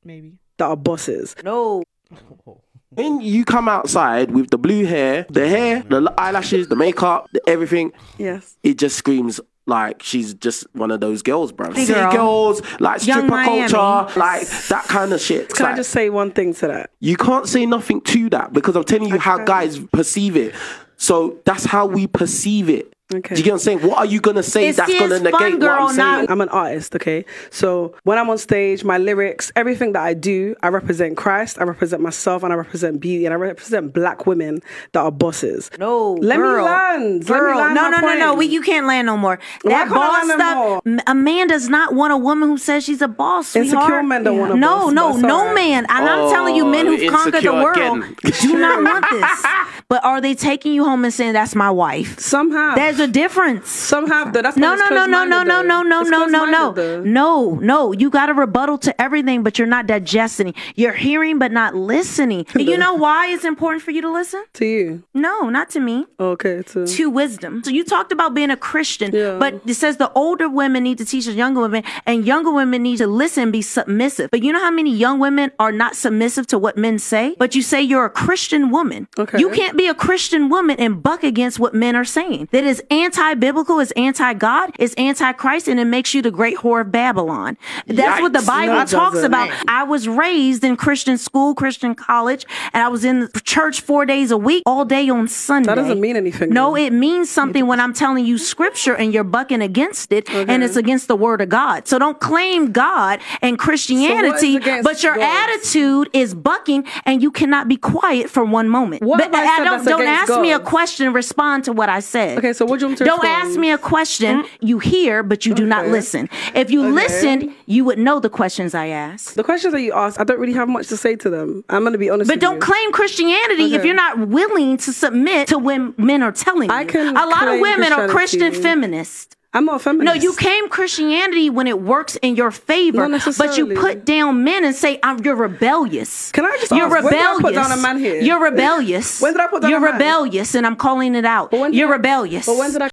[0.03, 0.38] Maybe.
[0.57, 1.36] that are bosses.
[1.43, 1.84] No.
[2.91, 7.41] When you come outside with the blue hair, the hair, the eyelashes, the makeup, the
[7.45, 8.57] everything, Yes.
[8.63, 11.68] it just screams like she's just one of those girls, bro.
[11.68, 12.11] Big City girl.
[12.13, 13.68] girls, like Young stripper Miami.
[13.70, 15.53] culture, like that kind of shit.
[15.53, 16.91] Can I just say one thing to that?
[17.01, 20.55] you can't say nothing to that because I'm telling you how guys perceive it.
[20.97, 22.91] So that's how we perceive it.
[23.13, 23.35] Okay.
[23.35, 23.79] Do you get what I'm saying?
[23.83, 25.97] What are you gonna say It's that's his gonna fun negate what I'm saying?
[26.25, 27.23] not- I'm an artist, okay?
[27.51, 31.63] So when I'm on stage, my lyrics, everything that I do, I represent Christ, I
[31.63, 35.71] represent myself, and I represent beauty, and I represent black women that are bosses.
[35.79, 36.65] No, Let me girl.
[36.65, 37.29] land.
[37.29, 38.25] Let me land no, my no, no, no.
[38.27, 38.37] point.
[38.39, 39.39] We, you can't land no more.
[39.61, 41.05] Why That can't boss land no stuff.
[41.07, 41.15] more?
[41.15, 43.55] man does not want a woman who says she's a boss.
[43.55, 44.05] Insecure sweetheart.
[44.05, 45.55] men don't want a no, boss, no, but it's no alright.
[45.55, 45.85] man.
[45.89, 48.15] And I'm not telling you, oh, men Oh, who've conquered the world again.
[48.41, 49.45] do not want this.
[49.89, 52.19] But are they taking you home and saying that's my wife?
[52.19, 52.75] Somehow.
[52.75, 53.69] There's a difference.
[53.69, 54.41] Some have though.
[54.41, 57.91] That's No, no, no, no, no, no, no, no, no, no, no, no, no.
[57.91, 60.53] You got a rebuttal to everything, but you're not digesting.
[60.75, 62.45] You're hearing, but not listening.
[62.55, 64.43] you know why it's important for you to listen?
[64.53, 65.03] To you?
[65.13, 66.05] No, not to me.
[66.19, 67.63] Okay, to To wisdom.
[67.63, 69.37] So you talked about being a Christian, Yeah.
[69.39, 72.83] but it says the older women need to teach the younger women, and younger women
[72.83, 74.29] need to listen, be submissive.
[74.31, 77.35] But you know how many young women are not submissive to what men say?
[77.37, 79.07] But you say you're a Christian woman.
[79.17, 79.39] Okay.
[79.39, 82.49] You can't be a Christian woman and buck against what men are saying.
[82.51, 86.91] That is anti-biblical, is anti-God, is anti-Christ, and it makes you the great whore of
[86.91, 87.57] Babylon.
[87.85, 89.49] That's what the Bible No, talks about.
[89.67, 94.05] I was raised in Christian school, Christian college, and I was in the church four
[94.05, 95.67] days a week, all day on Sunday.
[95.67, 96.49] That doesn't mean anything.
[96.49, 96.77] No, though.
[96.77, 100.75] it means something when I'm telling you scripture and you're bucking against it, and it's
[100.75, 101.88] against the word of God.
[101.88, 105.23] So don't claim God and Christianity, against but your God?
[105.23, 109.03] attitude is bucking, and you cannot be quiet for one moment.
[109.03, 111.13] What but have I don't don't ask me a question.
[111.13, 112.38] Respond to what I said.
[112.38, 114.43] Okay, so what do you want me to Don't ask me a question.
[114.43, 114.49] Mm.
[114.61, 116.30] You hear, but you do not listen.
[116.55, 116.91] If you Okay.
[116.91, 119.34] listened, you would know the questions I ask.
[119.34, 121.63] The questions that you asked, I don't really have much to say to them.
[121.69, 122.30] I'm gonna be honest.
[122.30, 122.61] But don't you.
[122.61, 126.75] claim Christianity if you're not willing to submit to when men are telling you.
[126.75, 129.36] I can a lot of women are Christian feminists.
[129.53, 130.15] I'm not a feminist.
[130.15, 134.43] No, you came Christianity when it works in your favor, Not but you put down
[134.43, 137.41] men and say, "I'm you're rebellious." Can I just You're ask, when did I rebellious.
[137.41, 138.21] put down a man here?
[138.21, 139.21] You're rebellious.
[139.23, 139.93] When did I put down You're a man?
[139.93, 141.49] rebellious, and I'm calling it out.
[141.51, 142.45] But when You're I- rebellious.
[142.45, 142.89] But when did I?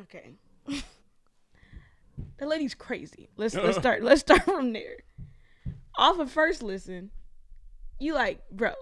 [0.00, 0.34] Okay.
[2.38, 3.28] that lady's crazy.
[3.36, 4.98] Let's let's start let's start from there.
[5.96, 7.10] Off of first listen,
[7.98, 8.72] you like, bro.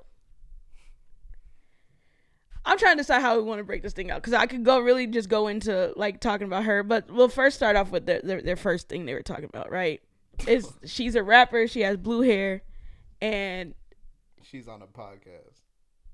[2.64, 4.64] I'm trying to decide how we want to break this thing out because I could
[4.64, 8.06] go really just go into like talking about her, but we'll first start off with
[8.06, 10.00] their, their their first thing they were talking about, right?
[10.46, 12.62] Is she's a rapper, she has blue hair,
[13.20, 13.74] and
[14.42, 15.60] She's on a podcast.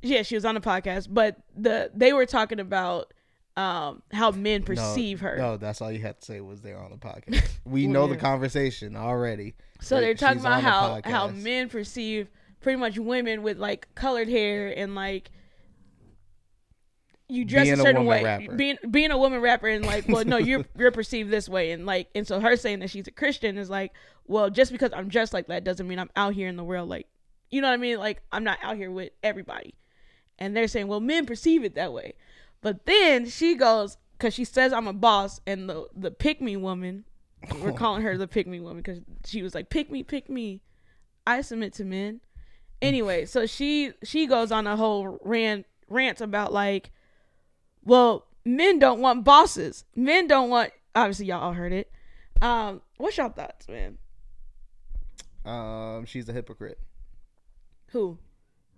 [0.02, 3.12] yeah, she was on a podcast, but the they were talking about
[3.56, 5.36] um how men perceive no, her.
[5.36, 7.46] No, that's all you had to say was they're on the podcast.
[7.64, 9.54] We know the conversation already.
[9.80, 12.30] So that they're talking about how how men perceive
[12.60, 15.30] pretty much women with like colored hair and like
[17.28, 18.24] you dress Being a a certain woman way.
[18.24, 18.54] rapper.
[18.56, 21.84] Being being a woman rapper and like, well, no, you're you're perceived this way and
[21.86, 23.92] like and so her saying that she's a Christian is like,
[24.26, 26.88] well, just because I'm dressed like that doesn't mean I'm out here in the world
[26.88, 27.06] like
[27.50, 27.98] you know what I mean?
[27.98, 29.74] Like I'm not out here with everybody.
[30.38, 32.14] And they're saying, well, men perceive it that way.
[32.60, 36.56] But then she goes, because she says I'm a boss, and the the pick me
[36.56, 37.04] woman,
[37.60, 40.60] we're calling her the pick me woman because she was like, pick me, pick me.
[41.26, 42.20] I submit to men.
[42.80, 46.90] Anyway, so she she goes on a whole rant rant about like,
[47.88, 49.84] well, men don't want bosses.
[49.96, 50.72] Men don't want.
[50.94, 51.90] Obviously, y'all all heard it.
[52.40, 53.98] Um, what's y'all thoughts, man?
[55.44, 56.78] Um, she's a hypocrite.
[57.92, 58.18] Who?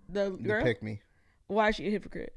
[0.07, 0.63] The girl.
[0.63, 1.01] pick me.
[1.47, 2.33] Why is she a hypocrite?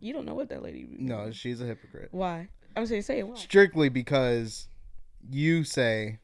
[0.00, 0.88] You don't know what that lady.
[0.90, 2.08] No, she's a hypocrite.
[2.10, 2.48] Why?
[2.76, 3.28] I'm saying say it.
[3.28, 3.36] Why?
[3.36, 4.68] Strictly because
[5.28, 6.18] you say,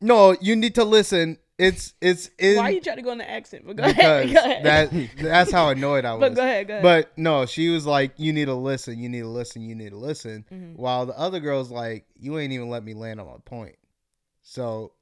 [0.00, 1.38] no, you need to listen.
[1.56, 3.64] It's it's in, Why you trying to go in the accent?
[3.64, 4.26] But go ahead.
[4.28, 4.64] because Go ahead.
[4.64, 6.20] that that's how annoyed I was.
[6.20, 6.82] But go ahead, go ahead.
[6.82, 8.98] But no, she was like, "You need to listen.
[8.98, 9.62] You need to listen.
[9.62, 10.74] You need to listen." Mhm.
[10.76, 13.76] While the other girl's like, "You ain't even let me land on my point."
[14.42, 14.92] So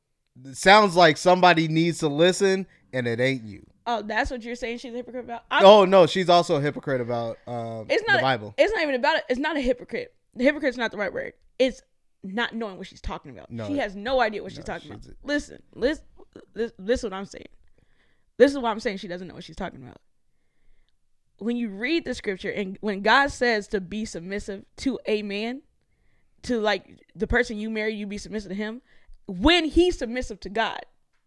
[0.45, 3.65] it sounds like somebody needs to listen, and it ain't you.
[3.87, 4.77] oh, that's what you're saying.
[4.79, 5.45] She's a hypocrite about.
[5.51, 8.55] I'm, oh no, she's also a hypocrite about um, it's not the Bible.
[8.59, 9.25] It's not even about it.
[9.31, 10.15] It's not a hypocrite.
[10.35, 11.33] The hypocrite's not the right word.
[11.59, 11.81] It's
[12.25, 13.51] not knowing what she's talking about.
[13.51, 15.03] No, she has no idea what she's no, talking about.
[15.03, 16.05] she's- Listen, listen,
[16.55, 17.49] this, this is what I'm saying.
[18.37, 20.01] This is why I'm saying she doesn't know what she's talking about.
[21.39, 25.63] When you read the scripture and when God says to be submissive to a man,
[26.43, 28.83] to like the person you marry, you be submissive to him.
[29.27, 30.81] When he's submissive to God,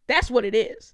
[0.08, 0.94] that's what it is.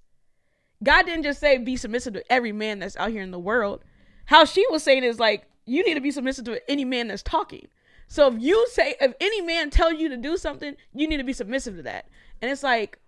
[0.84, 3.84] God didn't just say be submissive to every man that's out here in the world.
[4.26, 7.24] How she was saying is like you need to be submissive to any man that's
[7.24, 7.68] talking.
[8.08, 11.24] So if you say if any man tells you to do something, you need to
[11.24, 12.08] be submissive to that.
[12.42, 13.00] And it's like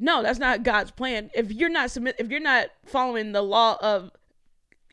[0.00, 1.30] no, that's not God's plan.
[1.34, 4.10] If you're not submit if you're not following the law of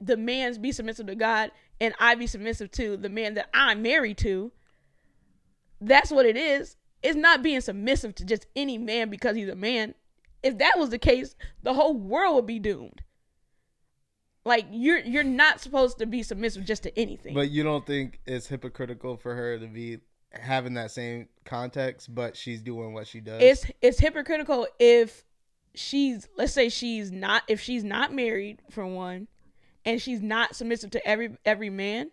[0.01, 3.81] the man's be submissive to God and I be submissive to the man that I'm
[3.81, 4.51] married to,
[5.79, 6.75] that's what it is.
[7.01, 9.95] It's not being submissive to just any man because he's a man.
[10.43, 13.01] If that was the case, the whole world would be doomed.
[14.43, 17.33] Like you're you're not supposed to be submissive just to anything.
[17.33, 19.99] But you don't think it's hypocritical for her to be
[20.31, 23.41] having that same context, but she's doing what she does.
[23.41, 25.23] it's it's hypocritical if
[25.73, 29.27] she's let's say she's not if she's not married for one
[29.85, 32.09] and she's not submissive to every every man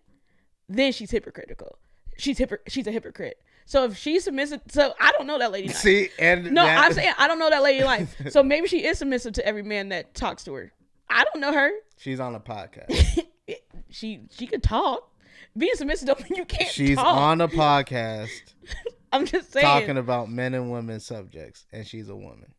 [0.69, 1.79] then she's hypocritical
[2.19, 5.69] she's hypocr- she's a hypocrite so if she's submissive so i don't know that lady
[5.69, 5.79] life.
[5.79, 8.85] See, and no that- i'm saying i don't know that lady life so maybe she
[8.85, 10.73] is submissive to every man that talks to her
[11.09, 11.71] I don't know her.
[11.99, 13.21] She's on a podcast.
[13.91, 15.09] She she could talk.
[15.57, 17.17] Being submissive don't mean you can't She's talk.
[17.17, 18.31] on a podcast
[19.13, 19.65] I'm just saying.
[19.65, 22.53] talking about men and women subjects, and she's a woman.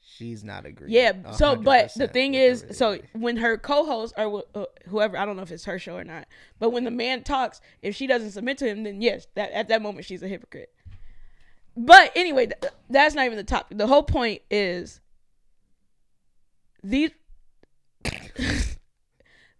[0.00, 0.92] She's not agreeing.
[0.92, 1.32] Yeah.
[1.32, 5.42] So, but the thing is, so when her co-host or uh, whoever, I don't know
[5.42, 6.26] if it's her show or not,
[6.60, 9.68] but when the man talks, if she doesn't submit to him, then yes, that at
[9.68, 10.72] that moment she's a hypocrite.
[11.76, 13.78] But anyway, th- that's not even the topic.
[13.78, 15.00] The whole point is
[16.82, 17.10] these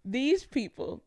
[0.05, 1.03] these people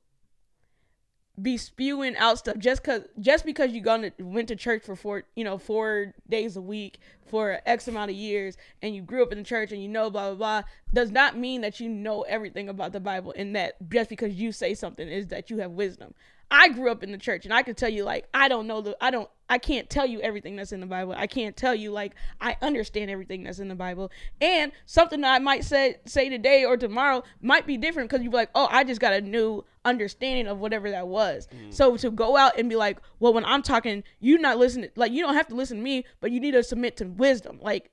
[1.41, 4.95] be spewing out stuff just cause just because you gone to, went to church for
[4.95, 9.23] four you know four days a week for X amount of years and you grew
[9.23, 10.63] up in the church and you know blah blah blah
[10.93, 14.53] does not mean that you know everything about the Bible and that just because you
[14.53, 16.13] say something is that you have wisdom.
[16.55, 18.83] I grew up in the church and I can tell you like I don't know
[18.83, 21.15] the I don't I can't tell you everything that's in the Bible.
[21.17, 24.13] I can't tell you like I understand everything that's in the Bible.
[24.39, 28.33] And something that I might say say today or tomorrow might be different because you're
[28.33, 31.49] like, oh, I just got a new understanding of whatever that was.
[31.49, 31.73] Mm.
[31.73, 35.11] So to go out and be like, well, when I'm talking, you not listening like
[35.11, 37.61] you don't have to listen to me, but you need to submit to wisdom.
[37.63, 37.91] Like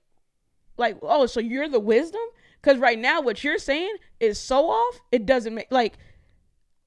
[0.75, 2.21] like, oh, so you're the wisdom?
[2.61, 5.97] Because right now what you're saying is so off, it doesn't make like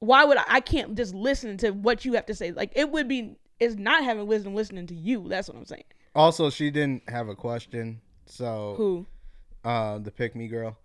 [0.03, 2.51] why would I, I can't just listen to what you have to say?
[2.51, 5.29] Like it would be is not having wisdom listening to you.
[5.29, 5.85] That's what I'm saying.
[6.13, 8.01] Also, she didn't have a question.
[8.27, 9.07] So Who?
[9.65, 10.77] Uh, the pick me girl.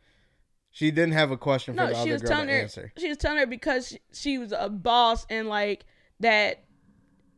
[0.70, 2.60] She didn't have a question for No, the she other was girl telling to her
[2.60, 2.94] answer.
[2.96, 5.86] she was telling her because she, she was a boss and like
[6.20, 6.64] that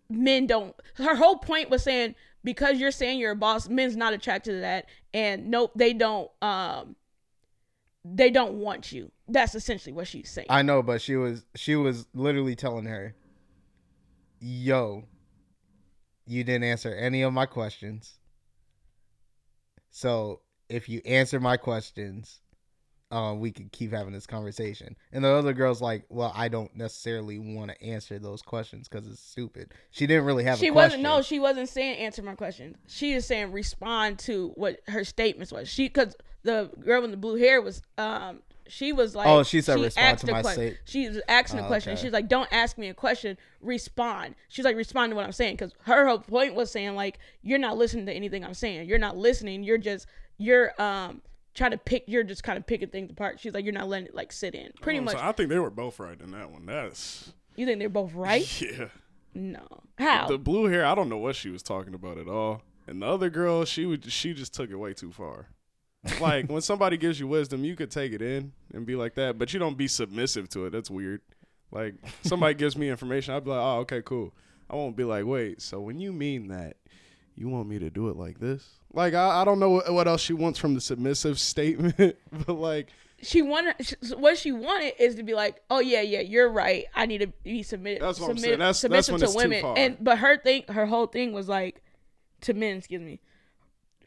[0.09, 2.13] men don't her whole point was saying
[2.43, 6.29] because you're saying you're a boss, men's not attracted to that and nope, they don't
[6.41, 6.97] um
[8.05, 9.11] they don't want you.
[9.27, 10.47] That's essentially what she's saying.
[10.49, 13.15] I know, but she was she was literally telling her,
[14.39, 15.03] "Yo,
[16.25, 18.17] you didn't answer any of my questions.
[19.91, 22.41] So if you answer my questions,
[23.11, 26.73] um, we could keep having this conversation." And the other girl's like, "Well, I don't
[26.75, 30.71] necessarily want to answer those questions because it's stupid." She didn't really have she a
[30.71, 31.03] question.
[31.03, 35.03] wasn't no she wasn't saying answer my question she is saying respond to what her
[35.03, 39.27] statements was she because the girl with the blue hair was um she was like
[39.27, 42.01] Oh, she said respond to my que- state- she was asking a Oh, question okay.
[42.01, 45.55] she's like don't ask me a question respond she's like respond to what i'm saying
[45.55, 48.99] because her whole point was saying like you're not listening to anything i'm saying you're
[48.99, 51.21] not listening you're just you're um
[51.55, 54.07] trying to pick you're just kind of picking things apart she's like you're not letting
[54.07, 56.31] it like sit in pretty Um, much so I think they were both right in
[56.31, 56.65] that one.
[56.65, 58.85] That's you think they're both right yeah.
[59.33, 59.65] no
[59.97, 62.61] how The blue hair, I don't know what she was talking about at all.
[62.87, 65.47] And the other girl, she would she just took it way too far.
[66.19, 69.37] Like when somebody gives you wisdom, you could take it in and be like that,
[69.37, 70.69] but you don't be submissive to it.
[70.71, 71.21] That's weird.
[71.71, 74.33] Like somebody gives me information, I'd be like, "Oh, okay, cool."
[74.69, 76.77] I won't be like, "Wait, so when you mean that,
[77.35, 80.07] you want me to do it like this?" Like I, I don't know what, what
[80.07, 82.89] else she wants from the submissive statement, but like
[83.21, 83.75] she wanted
[84.17, 86.85] what she wanted is to be like, oh yeah, yeah, you're right.
[86.95, 88.59] I need to be submitted, That's what I'm saying.
[88.59, 89.77] That's- that's submissive when to women.
[89.77, 91.83] And but her thing, her whole thing was like
[92.41, 92.77] to men.
[92.77, 93.19] Excuse me.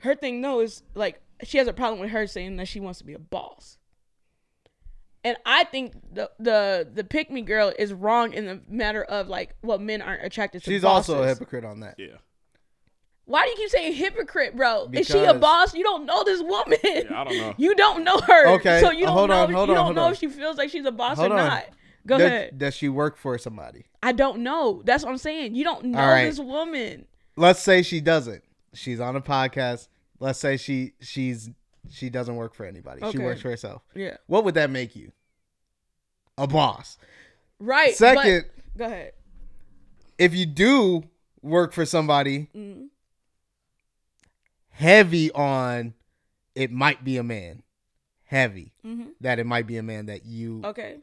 [0.01, 2.99] Her thing though is like she has a problem with her saying that she wants
[3.01, 3.79] to be a boss.
[5.25, 9.29] And I think the the the pick me girl is wrong in the matter of
[9.29, 10.71] like well men aren't attracted to.
[10.71, 11.11] She's bosses.
[11.11, 11.95] also a hypocrite on that.
[11.99, 12.17] Yeah.
[13.25, 14.89] Why do you keep saying hypocrite, bro?
[14.93, 15.75] is she a boss?
[15.75, 16.77] You don't know this woman.
[16.83, 17.55] Yeah, I don't know.
[17.59, 18.49] You don't know her.
[18.57, 19.43] Okay, So you don't hold know.
[19.45, 20.13] on, hold you on, don't hold know on.
[20.13, 21.47] if she feels like she's a boss Hold or on.
[21.47, 21.65] not.
[22.05, 22.59] Go does, ahead.
[22.59, 23.85] Does she work for somebody?
[24.03, 24.83] I don't know.
[24.85, 25.55] That's what I'm saying.
[25.55, 26.25] You don't know All right.
[26.25, 27.07] this woman.
[27.37, 28.43] Let's say she doesn't.
[28.75, 29.87] She's on a podcast.
[30.23, 31.51] Let's say she she's
[31.91, 33.03] she doesn't work for anybody.
[33.11, 33.83] She works for herself.
[33.93, 34.19] Yeah.
[34.29, 35.11] What would that make you?
[36.39, 36.97] A boss.
[37.59, 37.89] Right.
[37.91, 38.45] but- Second,
[38.77, 39.13] go ahead.
[40.19, 41.03] if you do
[41.43, 42.87] work for somebody, Mhm.
[44.71, 45.95] heavy on
[46.55, 47.65] it might be a man.
[48.25, 48.73] Heavy.
[48.85, 49.09] Mhm.
[49.21, 50.99] That it might be a man that you Okay.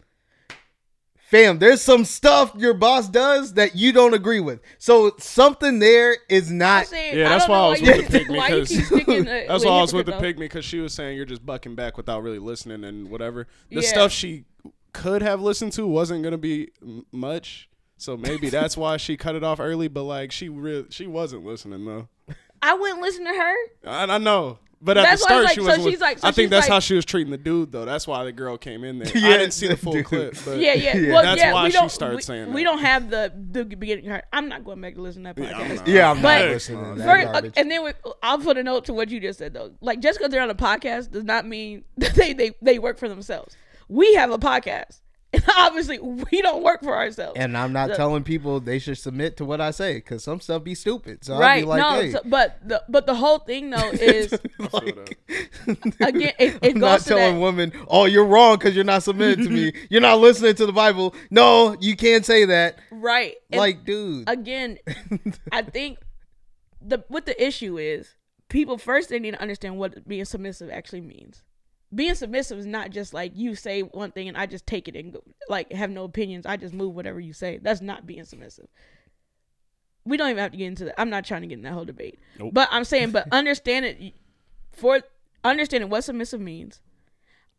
[1.29, 4.61] Fam, there's some stuff your boss does that you don't agree with.
[4.79, 8.29] So something there is not saying, Yeah, that's why I was you- with the pick
[8.29, 10.79] me because keep sticking, uh, that's why I was with the pick me because she
[10.79, 13.47] was saying you're just bucking back without really listening and whatever.
[13.69, 13.89] The Yeah.
[13.89, 14.45] stuff she
[14.91, 16.71] could have listened to wasn't gonna be
[17.11, 19.87] much, so maybe that's why she cut it off early.
[19.87, 22.07] But like she really she wasn't listening though.
[22.63, 23.55] I wouldn't listen to her.
[23.85, 24.57] I, I know.
[24.81, 25.91] But at That's the why I was start, like- she so was.
[25.93, 27.83] she's like- so I think she's that's how she was treating the dude, though.
[27.83, 29.11] That's why the girl came in there.
[29.15, 30.05] Yeah, I didn't see the full dude.
[30.05, 31.11] clip, but yeah, yeah.
[31.11, 33.65] Well, that's yeah, why we she don't, started we, saying we don't have the the
[33.65, 34.09] beginning.
[34.31, 35.75] I'm not going back to listen to that Yeah, I'm podcast.
[35.75, 35.87] not.
[35.87, 37.53] Yeah, I'm But not listening to that First, uh, garbage.
[37.57, 37.91] and then we,
[38.23, 39.71] I'll put a note to what you just said though.
[39.81, 42.97] Like just because they're on a podcast does not mean that they, they they work
[42.97, 43.57] for themselves.
[43.89, 45.01] We have a podcast.
[45.31, 47.37] And obviously, we don't work for ourselves.
[47.39, 50.39] And I'm not So- telling people they should submit to what I say because some
[50.39, 51.23] stuff be stupid.
[51.23, 51.61] So I'll right?
[51.61, 54.33] be like, no, hey, so- but the but the whole thing though is
[55.99, 58.83] again, it, it I'm goes not to telling that, women, oh, you're wrong because you're
[58.85, 59.73] not submitting to me.
[59.89, 61.13] You're not listening to the Bible.
[61.29, 62.79] No, you can't say that.
[62.91, 63.35] right?
[63.51, 64.27] And Like, dude.
[64.29, 64.77] again,
[65.51, 65.99] I think
[66.81, 68.15] the what the issue is,
[68.47, 71.43] people first they need to understand what being submissive actually means.
[71.93, 74.95] Being submissive is not just like you say one thing and I just take it
[74.95, 76.45] and go, like have no opinions.
[76.45, 77.59] I just move whatever you say.
[77.61, 78.67] That's not being submissive.
[80.05, 80.99] We don't even have to get into that.
[81.01, 82.19] I'm not trying to get in that whole debate.
[82.37, 82.51] Nope.
[82.53, 84.13] But I'm saying, but understand it
[84.71, 85.01] for
[85.43, 86.79] understanding what submissive means.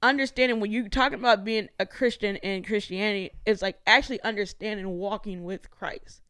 [0.02, 5.44] Understanding when you're talking about being a Christian and Christianity, it's like actually understanding walking
[5.44, 6.22] with Christ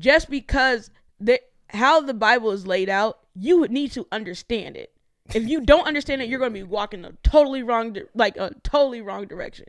[0.00, 4.92] just because the how the Bible is laid out, you would need to understand it.
[5.34, 8.52] If you don't understand it, you're going to be walking a totally wrong, like a
[8.62, 9.66] totally wrong direction.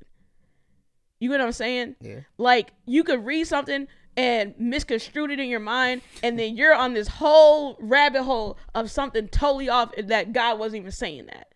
[1.20, 1.95] You get what I'm saying?
[2.01, 2.22] Yeah.
[2.38, 3.88] Like you could read something
[4.18, 8.91] and misconstrued it in your mind, and then you're on this whole rabbit hole of
[8.91, 11.53] something totally off that God wasn't even saying that.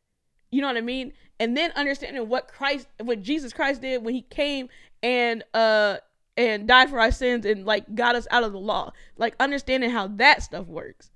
[0.52, 1.14] You know what I mean?
[1.40, 4.70] And then understanding what Christ, what Jesus Christ did when He came
[5.04, 5.98] and uh
[6.38, 8.92] and died for our sins and like got us out of the law.
[9.18, 11.12] Like understanding how that stuff works.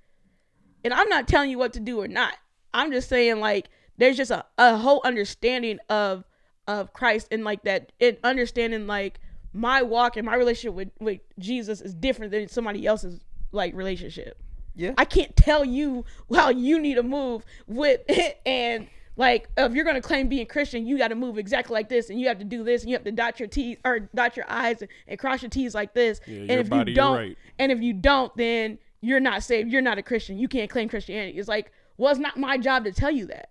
[0.84, 2.34] And I'm not telling you what to do or not.
[2.74, 6.24] I'm just saying like there's just a, a whole understanding of
[6.68, 9.20] of Christ and like that it understanding like
[9.54, 13.20] my walk and my relationship with, with Jesus is different than somebody else's
[13.52, 14.38] like relationship.
[14.76, 14.94] Yeah.
[14.98, 19.84] I can't tell you how you need to move with it and like if you're
[19.84, 22.64] gonna claim being Christian, you gotta move exactly like this and you have to do
[22.64, 25.42] this and you have to dot your T's or dot your I's and, and cross
[25.42, 26.22] your T's like this.
[26.26, 27.38] Yeah, and if body, you don't right.
[27.58, 29.72] and if you don't, then you're not saved.
[29.72, 30.38] You're not a Christian.
[30.38, 31.38] You can't claim Christianity.
[31.38, 33.50] It's like, well, it's not my job to tell you that.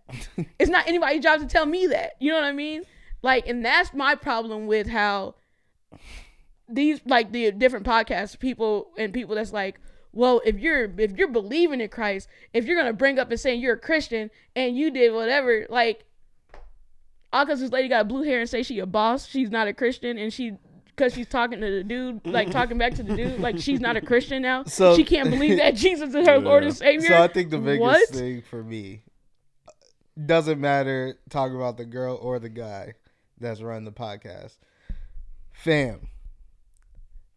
[0.59, 2.13] it's not anybody's job to tell me that.
[2.19, 2.85] You know what I mean?
[3.23, 5.35] Like, and that's my problem with how
[6.67, 9.79] these like the different podcasts, people and people that's like,
[10.15, 13.61] well, if you're if you're believing in Christ, if you're gonna bring up and saying
[13.61, 16.07] you're a Christian and you did whatever, like
[17.35, 19.75] all because this lady got blue hair and say she a boss, she's not a
[19.75, 20.53] Christian, and she
[20.99, 23.97] because she's talking to the dude, like talking back to the dude, like she's not
[23.97, 24.65] a Christian now.
[24.65, 27.09] So- she can't believe that Jesus is her Lord and Savior.
[27.09, 28.09] So I think the biggest what?
[28.09, 29.03] thing for me
[30.27, 32.95] doesn't matter talking about the girl or the guy
[33.39, 34.57] that's running the podcast.
[35.53, 36.09] Fam,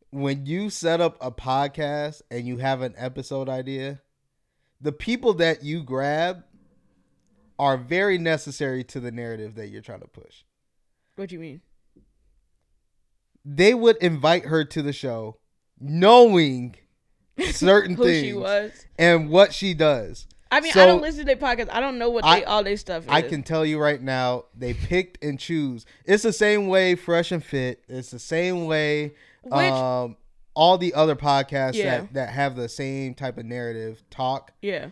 [0.10, 4.02] when you set up a podcast and you have an episode idea,
[4.80, 6.44] the people that you grab
[7.60, 10.44] are very necessary to the narrative that you're trying to push.
[11.16, 11.62] What do you mean?
[13.44, 15.38] They would invite her to the show
[15.80, 16.76] knowing
[17.52, 18.86] certain Who she things was.
[19.00, 20.28] and what she does.
[20.54, 21.70] I mean, I don't listen to their podcast.
[21.72, 23.10] I don't know what they I- all their stuff is.
[23.10, 25.86] I can tell you right now, they picked and choose.
[26.06, 27.84] It's the same way Fresh and Fit.
[27.88, 29.14] It's the same way
[29.44, 30.18] Which- um
[30.54, 32.02] all the other podcasts Yeah.
[32.02, 34.52] that, that have the same type of narrative talk.
[34.62, 34.90] Yeah.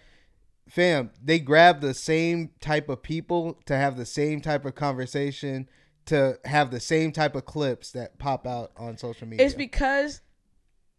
[0.70, 5.68] Fam, they grab the same type of people to have the same type of conversation,
[6.06, 9.46] to have the same type of clips that pop out on social media.
[9.46, 10.22] It's because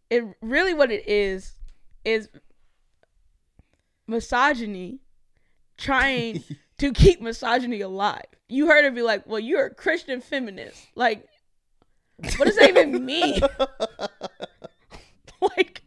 [0.09, 1.55] it really what it is
[2.05, 2.29] is
[4.07, 5.01] misogyny
[5.77, 6.43] trying
[6.79, 8.25] to keep misogyny alive.
[8.49, 11.27] You heard her be like, "Well, you're a Christian feminist." Like,
[12.37, 13.41] what does that even mean?
[15.41, 15.83] like,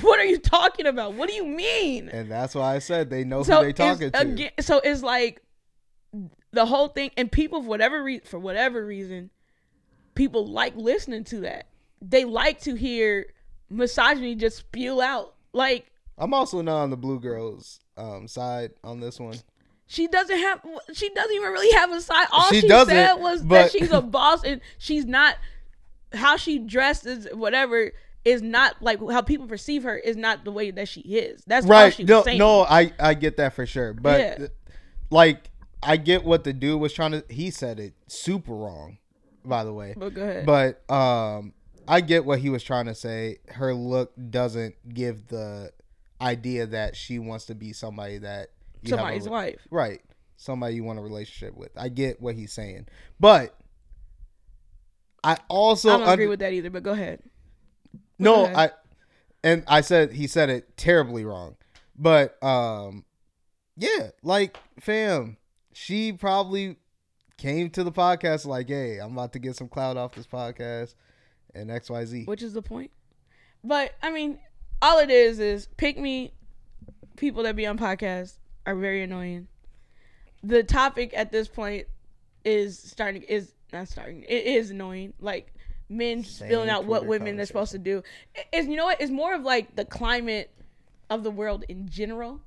[0.00, 1.14] what are you talking about?
[1.14, 2.08] What do you mean?
[2.08, 4.20] and that's why I said they know so who they're talking to.
[4.20, 5.42] Again, so it's like
[6.52, 9.30] the whole thing, and people for whatever reason, for whatever reason,
[10.14, 11.66] people like listening to that.
[12.00, 13.26] They like to hear
[13.70, 15.34] misogyny just spew out.
[15.52, 15.86] Like
[16.18, 19.36] I'm also not on the Blue Girls um, side on this one.
[19.86, 20.60] she doesn't have,
[20.92, 22.26] she doesn't even really have a side.
[22.32, 25.36] All She she, said was that she's a boss, and she's not.
[26.14, 27.92] How she dresses, whatever,
[28.26, 29.96] is not like how people perceive her.
[29.96, 31.42] Is not the way that she is.
[31.46, 32.38] That's all right she was no saying.
[32.38, 34.46] no i i get that for sure but Yeah.
[35.10, 35.48] like
[35.82, 38.98] i get what the dude was trying to he said it super wrong
[39.44, 40.46] by the way But go ahead.
[40.46, 41.52] but um
[41.88, 45.72] i get what he was trying to say her look doesn't give the
[46.20, 48.48] idea that she wants to be somebody that
[48.82, 49.66] you have a Somebody's wife.
[49.70, 50.00] right
[50.36, 52.86] somebody you want a relationship with i get what he's saying
[53.18, 53.56] but
[55.24, 56.70] i also I don't agree with that either.
[56.70, 57.20] But go ahead.
[58.18, 58.56] no, Go ahead.
[58.56, 58.70] I
[59.44, 61.56] and I said he said it terribly wrong.
[61.96, 63.04] But um
[63.76, 65.36] yeah, like fam,
[65.72, 66.76] she probably
[67.36, 70.94] came to the podcast like, "Hey, I'm about to get some cloud off this podcast."
[71.54, 72.26] And XYZ.
[72.26, 72.90] which is the point.
[73.62, 74.38] But I mean,
[74.80, 76.32] all it is is pick me.
[77.16, 79.48] People that be on podcasts are very annoying.
[80.42, 81.86] The topic at this point
[82.44, 84.22] is starting is not starting.
[84.22, 85.12] It is annoying.
[85.20, 85.54] Like
[85.88, 88.02] men Same spilling out what women they're supposed to do.
[88.52, 89.00] Is you know what?
[89.00, 90.50] It's more of like the climate
[91.10, 92.40] of the world in general.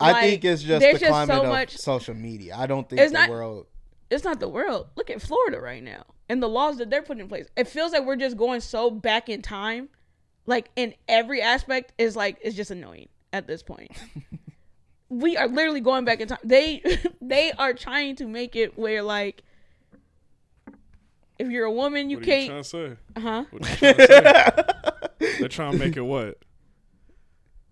[0.00, 1.76] I think it's just there's the climate so of much.
[1.76, 2.54] social media.
[2.56, 3.66] I don't think It's the not- world.
[4.10, 4.88] It's not the world.
[4.96, 7.46] Look at Florida right now and the laws that they're putting in place.
[7.56, 9.88] It feels like we're just going so back in time,
[10.46, 13.90] like in every aspect is like it's just annoying at this point.
[15.08, 16.38] we are literally going back in time.
[16.44, 16.82] They
[17.20, 19.42] they are trying to make it where like
[21.38, 22.96] if you're a woman you What are can't trying to say?
[23.16, 23.44] Uh-huh.
[23.50, 24.74] What are you trying to
[25.20, 25.34] say?
[25.40, 26.38] They're trying to make it what?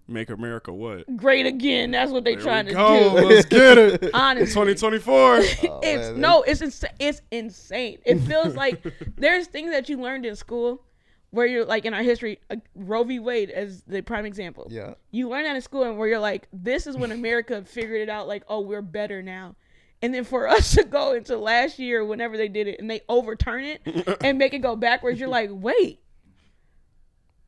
[0.09, 1.17] Make America what?
[1.17, 1.91] great again.
[1.93, 3.17] That's what they're There trying we to go.
[3.21, 3.27] do.
[3.27, 4.11] Let's get it.
[4.15, 4.47] Honestly.
[4.47, 5.37] 2024.
[5.39, 5.63] it's
[6.11, 7.99] man, no, it's ins- it's insane.
[8.05, 8.83] It feels like
[9.17, 10.83] there's things that you learned in school
[11.31, 13.19] where you're like in our history, uh, Roe v.
[13.19, 14.67] Wade as the prime example.
[14.71, 14.95] Yeah.
[15.13, 18.09] You learn that in school, and where you're like, this is when America figured it
[18.11, 18.29] out.
[18.29, 19.55] Like, oh, we're better now.
[20.03, 23.03] And then for us to go into last year, whenever they did it, and they
[23.09, 26.01] overturn it and make it go backwards, you're like, wait,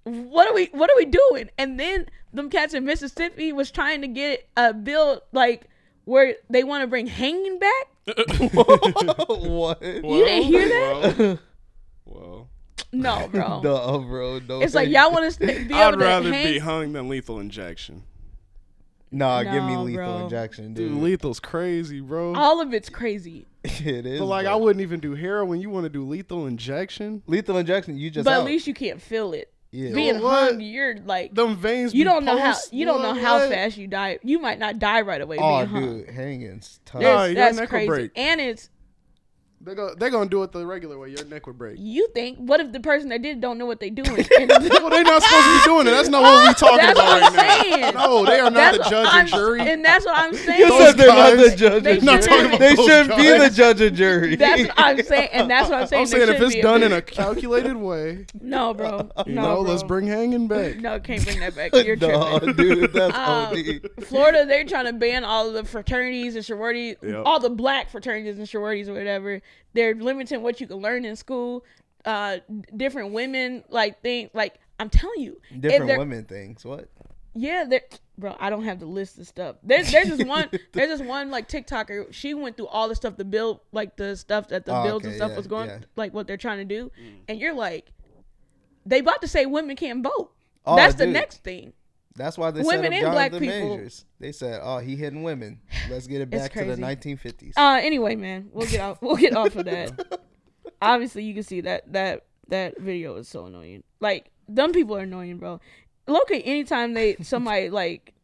[0.05, 1.51] what are we what are we doing?
[1.59, 5.69] And then them cats in Mississippi was trying to get a bill like
[6.05, 7.87] where they want to bring hanging back.
[8.55, 9.83] what?
[9.83, 11.39] You didn't hear that?
[12.05, 12.49] Well,
[12.93, 13.61] No, bro.
[13.63, 14.41] No, uh, bro.
[14.47, 14.61] No.
[14.61, 16.53] It's like y'all want to be able I'd rather hang.
[16.53, 18.03] be hung than lethal injection.
[19.11, 20.25] Nah, give me lethal bro.
[20.25, 21.01] injection, Dude, dude.
[21.01, 22.35] lethal's crazy, bro.
[22.35, 23.47] All of it's crazy.
[23.65, 24.19] it is.
[24.19, 25.61] but like, I wouldn't even do heroin.
[25.61, 27.23] You want to do lethal injection?
[27.29, 27.97] lethal injection.
[27.97, 28.41] You just but out.
[28.41, 29.54] at least you can't feel it.
[29.75, 29.93] Yeah.
[29.93, 30.53] Being What?
[30.53, 31.93] hung, you're like Them veins.
[31.93, 33.21] you don't know how you don't know What?
[33.21, 33.51] how What?
[33.51, 34.21] fast you die.
[34.23, 35.97] You might not die right away oh, being hung.
[35.99, 37.01] dude, hanging's tough.
[37.01, 37.87] There's- Nah, that's crazy.
[37.89, 38.11] break.
[38.15, 38.71] And it's
[39.65, 41.09] They go, they're gonna do it the regular way.
[41.11, 41.77] Your neck would break.
[41.79, 44.25] you think what if the person that did it don't know what they're doing?
[44.85, 45.91] Well, they're not supposed to be doing it.
[45.93, 47.63] That's not what we're talking That's about what right I'm now.
[47.81, 47.95] saying.
[47.95, 49.61] No, they are not That's the judge and jury.
[49.61, 50.59] And that's what I'm saying.
[50.61, 51.83] You Those said they're not the judge.
[51.83, 52.57] They and Not shouldn't talking be.
[52.57, 54.37] about They shouldn't be the judge and jury.
[54.37, 56.01] That's what I'm saying, and that's what I'm saying.
[56.03, 56.87] I'm saying if it's done be.
[56.87, 59.71] in a calculated way, no, bro, you no, know, bro.
[59.73, 60.77] let's bring hanging back.
[60.77, 61.75] No, can't bring that back.
[61.75, 62.57] You're no, tripping.
[62.57, 64.05] dude, that's Um, OD.
[64.05, 67.23] Florida, they're trying to ban all of the fraternities and sororities, Yep.
[67.25, 69.41] all the black fraternities and sororities or whatever.
[69.73, 71.65] They're limiting what you can learn in school.
[72.05, 72.39] Uh,
[72.77, 76.65] different women like things like I'm telling you, Different women things.
[76.65, 76.89] What?
[77.37, 77.81] Yeah, there,
[78.19, 78.37] bro.
[78.39, 79.57] I don't have the list of stuff.
[79.63, 82.13] There's there's this one there's this one like TikToker.
[82.13, 85.03] She went through all the stuff the bill like the stuff that the Oh, bills
[85.03, 85.79] okay, and stuff yeah, was going yeah.
[85.97, 86.91] like what they're trying to do,
[87.29, 87.91] and you're like,
[88.87, 90.31] they about to say women can't vote.
[90.67, 91.73] Oh, That's the next thing.
[92.17, 93.77] That's why they Women and black people.
[93.77, 94.05] Majors.
[94.21, 95.61] They said, "Oh, he hitting women.
[95.91, 99.03] Let's get it back to the 1950s." Uh, anyway, man, we'll get off.
[99.03, 100.21] We'll get off of that.
[100.83, 103.83] Obviously, you can see that that that video is so annoying.
[104.01, 105.61] Like, dumb people are annoying, bro.
[106.07, 108.15] Look at anytime they somebody like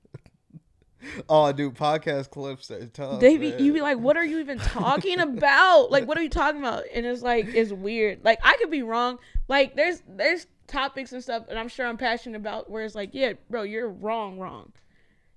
[1.29, 3.21] oh, dude, podcast clips are tough.
[3.21, 3.65] they be man.
[3.65, 5.91] you be like, what are you even talking about?
[5.91, 6.85] Like, what are you talking about?
[6.95, 8.25] And it's like it's weird.
[8.25, 9.19] Like, I could be wrong.
[9.49, 13.11] Like, there's there's topics and stuff, and I'm sure I'm passionate about where it's like,
[13.13, 14.73] yeah, bro, you're wrong, wrong.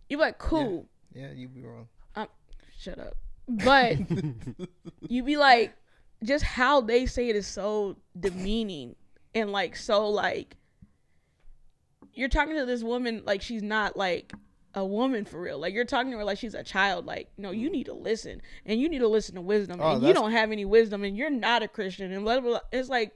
[0.10, 0.88] You be like, cool.
[1.14, 1.88] yeah, you be wrong.
[2.16, 2.28] Um,
[2.78, 3.16] shut up.
[3.48, 3.98] But
[5.02, 5.74] you be like,
[6.24, 8.96] just how they say it is so demeaning
[9.36, 10.56] and like so like
[12.14, 14.32] you're talking to this woman like she's not like
[14.76, 15.60] a woman for real.
[15.60, 17.06] Like you're talking to her like she's a child.
[17.06, 19.80] Like no, you need to listen and you need to listen to wisdom.
[19.82, 22.50] Oh, and you don't have any wisdom and you're not a Christian and blah blah.
[22.52, 22.60] blah.
[22.72, 23.16] It's like,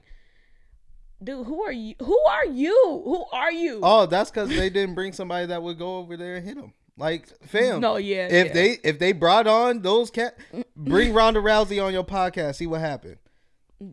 [1.22, 1.94] dude, who are you?
[2.02, 3.02] Who are you?
[3.04, 3.80] Who are you?
[3.82, 6.72] Oh, that's because they didn't bring somebody that would go over there and hit him.
[6.96, 7.80] Like, fam.
[7.80, 8.52] No, yeah, If yeah.
[8.52, 10.36] they if they brought on those cat,
[10.76, 12.56] bring Ronda Rousey on your podcast.
[12.56, 13.18] See what happened.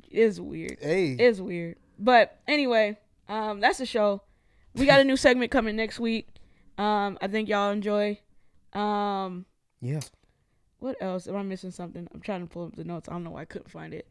[0.09, 0.77] It's weird.
[0.81, 1.11] Hey.
[1.11, 1.75] It's weird.
[1.99, 2.97] But anyway,
[3.29, 4.21] um, that's the show.
[4.73, 6.27] We got a new segment coming next week.
[6.79, 8.19] Um, I think y'all enjoy.
[8.73, 9.45] Um,
[9.81, 10.01] Yeah.
[10.79, 11.27] what else?
[11.27, 12.07] Am I missing something?
[12.13, 13.07] I'm trying to pull up the notes.
[13.07, 14.07] I don't know why I couldn't find it.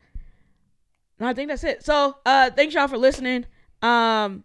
[1.19, 1.85] No, I think that's it.
[1.85, 3.47] So, uh, thanks y'all for listening.
[3.83, 4.45] Um,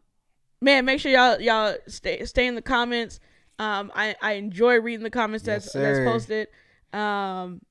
[0.61, 3.19] man, make sure y'all y'all stay stay in the comments.
[3.57, 6.47] Um, I I enjoy reading the comments Yes, that's that's posted.
[6.93, 7.61] Um,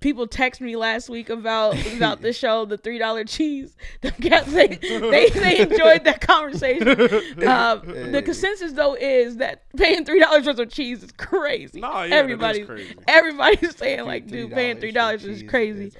[0.00, 3.76] people text me last week about about the show, the three dollar cheese.
[4.20, 6.88] Cats, they, they they enjoyed that conversation.
[7.48, 7.82] Um,
[8.12, 11.80] the consensus though is that paying three dollars worth of cheese is crazy.
[11.80, 12.94] Nah, yeah, that is everybody's crazy.
[13.06, 15.92] everybody's saying like, dude, paying three dollars is crazy.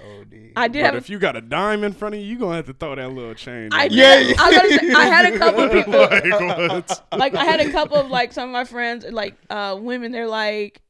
[0.57, 0.97] I did But have.
[0.97, 3.11] if you got a dime in front of you, you gonna have to throw that
[3.11, 3.73] little change.
[3.73, 3.93] I in.
[3.93, 4.37] did.
[4.39, 6.69] I, say, I had a couple of people.
[6.69, 10.13] like, like I had a couple of like some of my friends, like uh women.
[10.13, 10.83] They're like,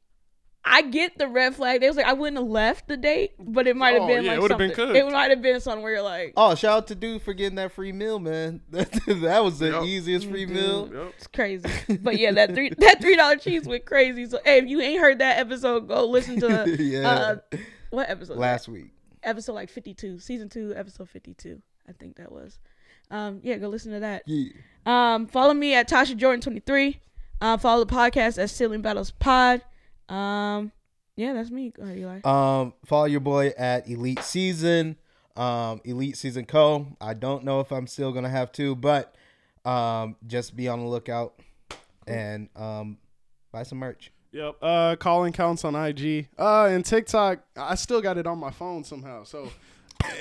[0.71, 1.81] I get the red flag.
[1.81, 4.23] They was like, I wouldn't have left the date, but it might have Oh, been
[4.23, 4.95] yeah, it like would've been something.
[4.95, 7.55] It might have been something where you're like, Oh, shout out to dude for getting
[7.55, 8.61] that free meal, man.
[8.71, 9.83] That, that was the Yup.
[9.85, 10.89] easiest free meal.
[10.93, 11.13] Yep.
[11.17, 11.67] it's crazy.
[12.01, 14.25] But yeah, that three that three dollar cheese went crazy.
[14.27, 17.09] So hey, if you ain't heard that episode, go listen to Yeah.
[17.09, 17.35] uh
[17.89, 18.37] what episode?
[18.37, 18.91] Last week.
[19.23, 21.61] episode like 52, season two, episode 52.
[21.87, 22.59] I think that was.
[23.11, 24.21] Um, yeah, go listen to that.
[24.27, 24.51] Yeah.
[24.85, 26.99] Um, follow me at Tasha Jordan 23.
[27.41, 29.63] Uh, follow the podcast at Sibling Battles Pod.
[30.09, 30.71] Um,
[31.15, 31.69] yeah, that's me.
[31.69, 32.19] Go ahead, Eli.
[32.23, 34.95] Um, follow your boy at Elite Season,
[35.35, 36.87] um, Elite Season Co.
[37.01, 39.15] I don't know if I'm still gonna have to, but
[39.65, 41.39] um, just be on the lookout
[42.07, 42.97] and um,
[43.51, 44.11] buy some merch.
[44.31, 44.55] Yep.
[44.61, 46.29] Uh, Colin counts on IG.
[46.37, 47.39] Uh, and TikTok.
[47.57, 49.23] I still got it on my phone somehow.
[49.23, 49.49] So,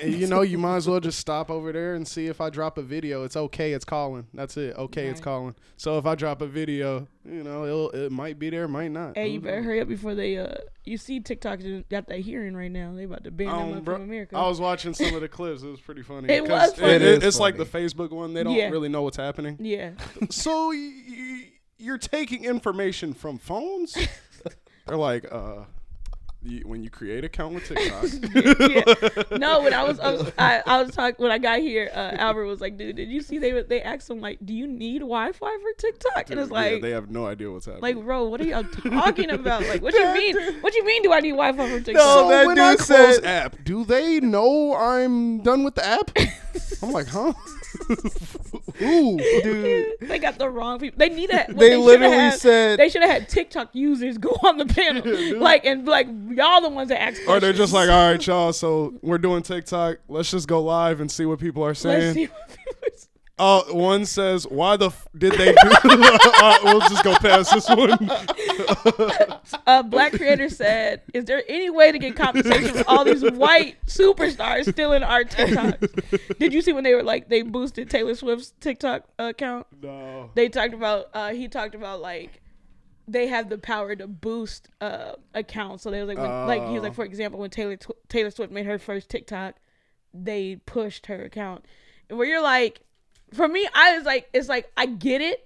[0.04, 2.78] you know, you might as well just stop over there and see if I drop
[2.78, 3.24] a video.
[3.24, 3.72] It's okay.
[3.72, 4.26] It's Colin.
[4.34, 4.76] That's it.
[4.76, 5.54] Okay, it's Colin.
[5.76, 9.16] So if I drop a video, you know, it'll, it might be there, might not.
[9.16, 9.64] Hey, you better knows?
[9.66, 10.54] hurry up before they uh
[10.84, 12.92] you see TikTok just got that hearing right now.
[12.94, 14.36] They about to ban them Um, up bro, from America.
[14.36, 15.62] I was watching some of the clips.
[15.62, 16.28] It was pretty funny.
[16.32, 16.92] It 'Cause was funny.
[16.94, 17.64] It is it's like the.
[17.68, 18.32] Facebook one.
[18.34, 18.70] They don't Yeah.
[18.70, 19.56] really know what's happening.
[19.60, 19.90] yeah.
[20.30, 21.44] so y- y-
[21.76, 23.96] you're taking information from phones?
[24.86, 25.64] They're like, uh,
[26.42, 28.04] you, when you create account with TikTok.
[28.34, 29.36] yeah.
[29.38, 31.90] No, when I was, I was, I, I was talking when I got here.
[31.92, 34.66] Uh, Albert was like, "Dude, did you see they they asked him like, do you
[34.66, 37.82] need Wi-Fi for TikTok?" And it's Yeah, like, they have no idea what's happening.
[37.96, 39.66] like, bro, what are y'all talking about?
[39.66, 40.36] Like, what do you mean?
[40.60, 41.02] What do you mean?
[41.02, 41.94] Do I need Wi-Fi for TikTok?
[41.94, 45.74] No, so that when dude I close said- app, do they know I'm done with
[45.74, 46.10] the app?
[46.82, 47.32] I'm like, huh?
[48.80, 50.98] Ooh, Dude, they got the wrong people.
[50.98, 51.36] They need to.
[51.48, 54.66] what They shoulda literally had- said- they should have had TikTok users go on the
[54.66, 55.02] panel,
[55.40, 57.20] like and like y'all the ones that ask.
[57.28, 58.52] or they're just like, all right, y'all.
[58.52, 59.98] So we're doing TikTok.
[60.08, 62.14] Let's just go live and see what people are Let's saying.
[62.14, 63.08] see what people are saying.
[63.38, 67.68] Uh, one says, "Why the f- did they do?" uh, we'll just go past this
[67.68, 68.10] one.
[69.66, 73.76] A black creator said, "Is there any way to get compensation for all these white
[73.86, 78.52] superstars stealing our TikToks?" Did you see when they were like they boosted Taylor Swift's
[78.60, 79.66] TikTok account?
[79.82, 80.30] no.
[80.34, 81.06] They talked about.
[81.14, 82.40] Uh, he talked about like
[83.06, 85.84] they have the power to boost uh accounts.
[85.84, 88.30] So they was like, when, like he was like, for example, when Taylor Tw- Taylor
[88.30, 89.54] Swift made her first TikTok,
[90.12, 91.64] they pushed her account.
[92.08, 92.80] And where you're like,
[93.32, 95.44] for me, I was like, it's like I get it.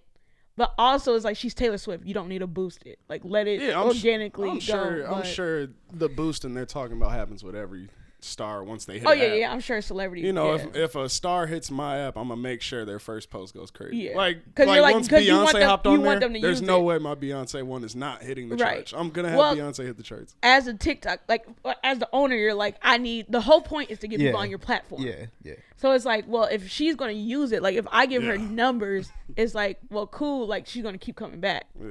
[0.54, 2.04] But also, it's like she's Taylor Swift.
[2.04, 2.98] You don't need to boost it.
[3.08, 4.60] Like let it Yeah, I'm sh- organically I'm go.
[4.60, 5.10] sure.
[5.12, 7.88] I'm sure the boosting they're talking about happens with every
[8.24, 9.06] star once they hit.
[9.06, 9.36] Oh yeah, app.
[9.38, 9.52] yeah.
[9.52, 10.22] I'm sure celebrity.
[10.22, 10.62] You know, yeah.
[10.66, 13.70] if, if a star hits my app, I'm gonna make sure their first post goes
[13.70, 13.96] crazy.
[13.96, 14.16] Yeah.
[14.16, 16.62] Like, 'Cause like, you're like- once 'cause you want Beyonce them- hopped on there, there's
[16.62, 16.84] no it.
[16.84, 18.86] way my Beyonce one is not hitting the Right.
[18.86, 18.94] charts.
[18.96, 20.34] I'm gonna have Well, Beyonce hit the charts.
[20.42, 23.90] as a TikTok, like uh, as the owner, you're like, I need the whole point
[23.90, 25.02] is to get people on your platform.
[25.02, 25.54] yeah, yeah.
[25.76, 29.10] So it's like, well, if she's gonna use it, like if I give her numbers,
[29.36, 31.66] it's like, well, cool, like she's gonna keep coming back.
[31.80, 31.88] Yeah.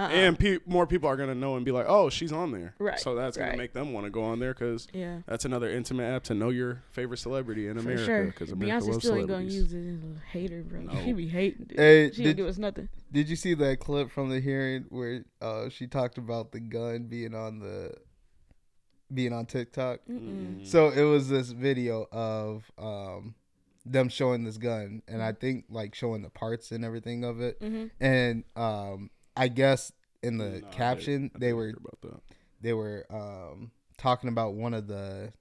[0.00, 0.08] Uh-uh.
[0.08, 2.98] And pe- more people are gonna know and be like, "Oh, she's on there." Right,
[2.98, 3.58] So that's gonna right.
[3.58, 5.20] make them want to go on there because Yeah.
[5.26, 8.04] that's another intimate app to know your favorite celebrity in For America.
[8.04, 8.24] sure.
[8.26, 9.84] Because America Beyonce loves still ain't gonna use it.
[10.00, 10.80] She's a hater, bro.
[10.94, 11.04] No.
[11.04, 11.66] She be hating.
[11.66, 11.78] Dude.
[11.78, 12.88] Hey, she did- didn't give us nothing.
[13.12, 17.04] Did you see that clip from the hearing where uh, she talked about the gun
[17.04, 17.94] being on the
[19.12, 20.00] being on TikTok?
[20.08, 20.66] Mm-mm.
[20.66, 23.34] So it was this video of um,
[23.84, 27.60] them showing this gun, and I think like showing the parts and everything of it.
[27.60, 27.90] Mhm.
[28.00, 32.00] And um, I guess in the Nah, I caption didn't- I they didn't were about
[32.02, 32.20] that.
[32.60, 35.32] they were um, talking about one of the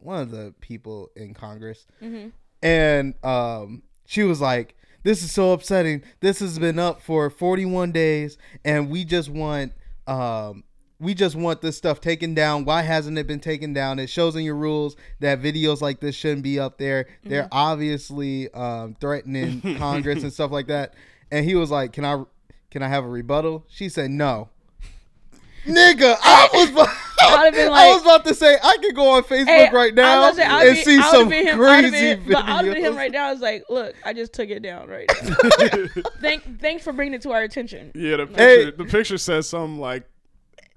[0.00, 2.30] one of the people in Congress, Mhm.
[2.62, 6.02] and um, she was like, "This is so upsetting.
[6.20, 9.72] This has been up for 41 days, and we just want."
[10.06, 10.64] Um,
[11.00, 12.64] we just want this stuff taken down.
[12.64, 14.00] Why hasn't it been taken down?
[14.00, 17.06] It shows in your rules that videos like this shouldn't be up there.
[17.24, 17.48] They're Mhm.
[17.52, 20.94] obviously um, threatening Congress and stuff like that.
[21.30, 22.24] And he was like, "Can I,
[22.70, 24.48] can I have a rebuttal?" She said, "No."
[25.66, 26.88] Nigga, I was, about,
[27.20, 29.94] I would've I was about to say I could go on Facebook Hey, right I
[29.96, 32.62] now was gonna say, I would and be- see some him- crazy been- But I
[32.62, 33.28] would have him right now.
[33.28, 36.02] I was like, look, I just took it down right now.
[36.20, 37.90] Thank, thanks for bringing it to our attention.
[37.94, 40.04] Yeah, the Like, picture, the picture says something like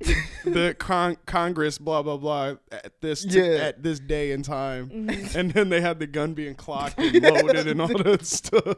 [0.45, 3.55] the con- Congress, blah blah blah, at this t- Yeah.
[3.57, 5.35] at this day and time, Mhm.
[5.35, 8.77] and then they had the gun being clocked and loaded and all that stuff.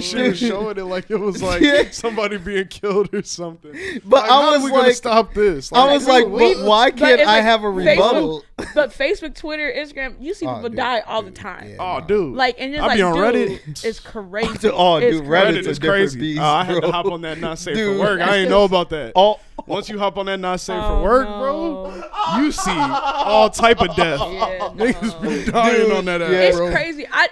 [0.00, 1.90] She was showing it like it was like Yeah.
[1.90, 3.72] somebody being killed or something.
[4.04, 5.72] But Like, I how are was we gonna like- stop this?
[5.72, 8.42] I was like, we- but why can't it's I like have a Facebook- rebuttal?
[8.74, 11.76] but Facebook, Twitter, Instagram, you see Oh, people dude, die all the time.
[11.78, 12.34] Oh, dude.
[12.36, 13.84] Like and it's I like, be on dude, Reddit.
[13.84, 14.70] It's crazy.
[14.72, 15.58] Oh, It's dude, crazy.
[15.58, 15.80] Reddit is different
[16.10, 16.18] crazy.
[16.20, 17.96] beast, Uh, I had to hop on that not safe Dude.
[17.96, 18.20] for work.
[18.20, 19.12] I didn't know about that.
[19.16, 21.38] Oh, Once you hop on that not safe Oh, for work, no.
[21.38, 24.20] bro, you see all type of death.
[24.24, 25.28] Yeah, Niggas no.
[25.30, 26.30] be dying Dude, on that ass.
[26.32, 26.70] yeah, It's bro.
[26.72, 27.06] crazy.
[27.10, 27.28] I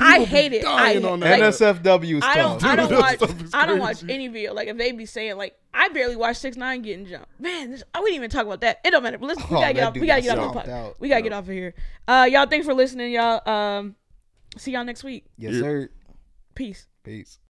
[0.00, 0.64] I hate it.
[0.64, 1.52] I dying on like, that.
[1.52, 2.64] NSFW I don't.
[2.64, 3.16] I don't watch.
[3.16, 4.14] stuff is I don't watch crazy.
[4.14, 4.54] any video.
[4.54, 7.28] Like if they be saying like, I barely watch six nine getting jumped.
[7.38, 8.80] Man, this, I wouldn't even talk about that.
[8.84, 9.18] It don't matter.
[9.18, 9.94] But listen, we Oh, gotta get that off.
[9.94, 10.86] We dude gotta got get off the jumped pod.
[10.86, 10.96] out.
[11.00, 11.74] We gotta get off of here.
[12.08, 13.46] Uh, y'all, thanks for listening, y'all.
[13.48, 13.96] Um,
[14.56, 15.26] see y'all next week.
[15.36, 15.90] Yes, sir.
[16.54, 16.86] Peace.
[17.02, 17.38] Peace.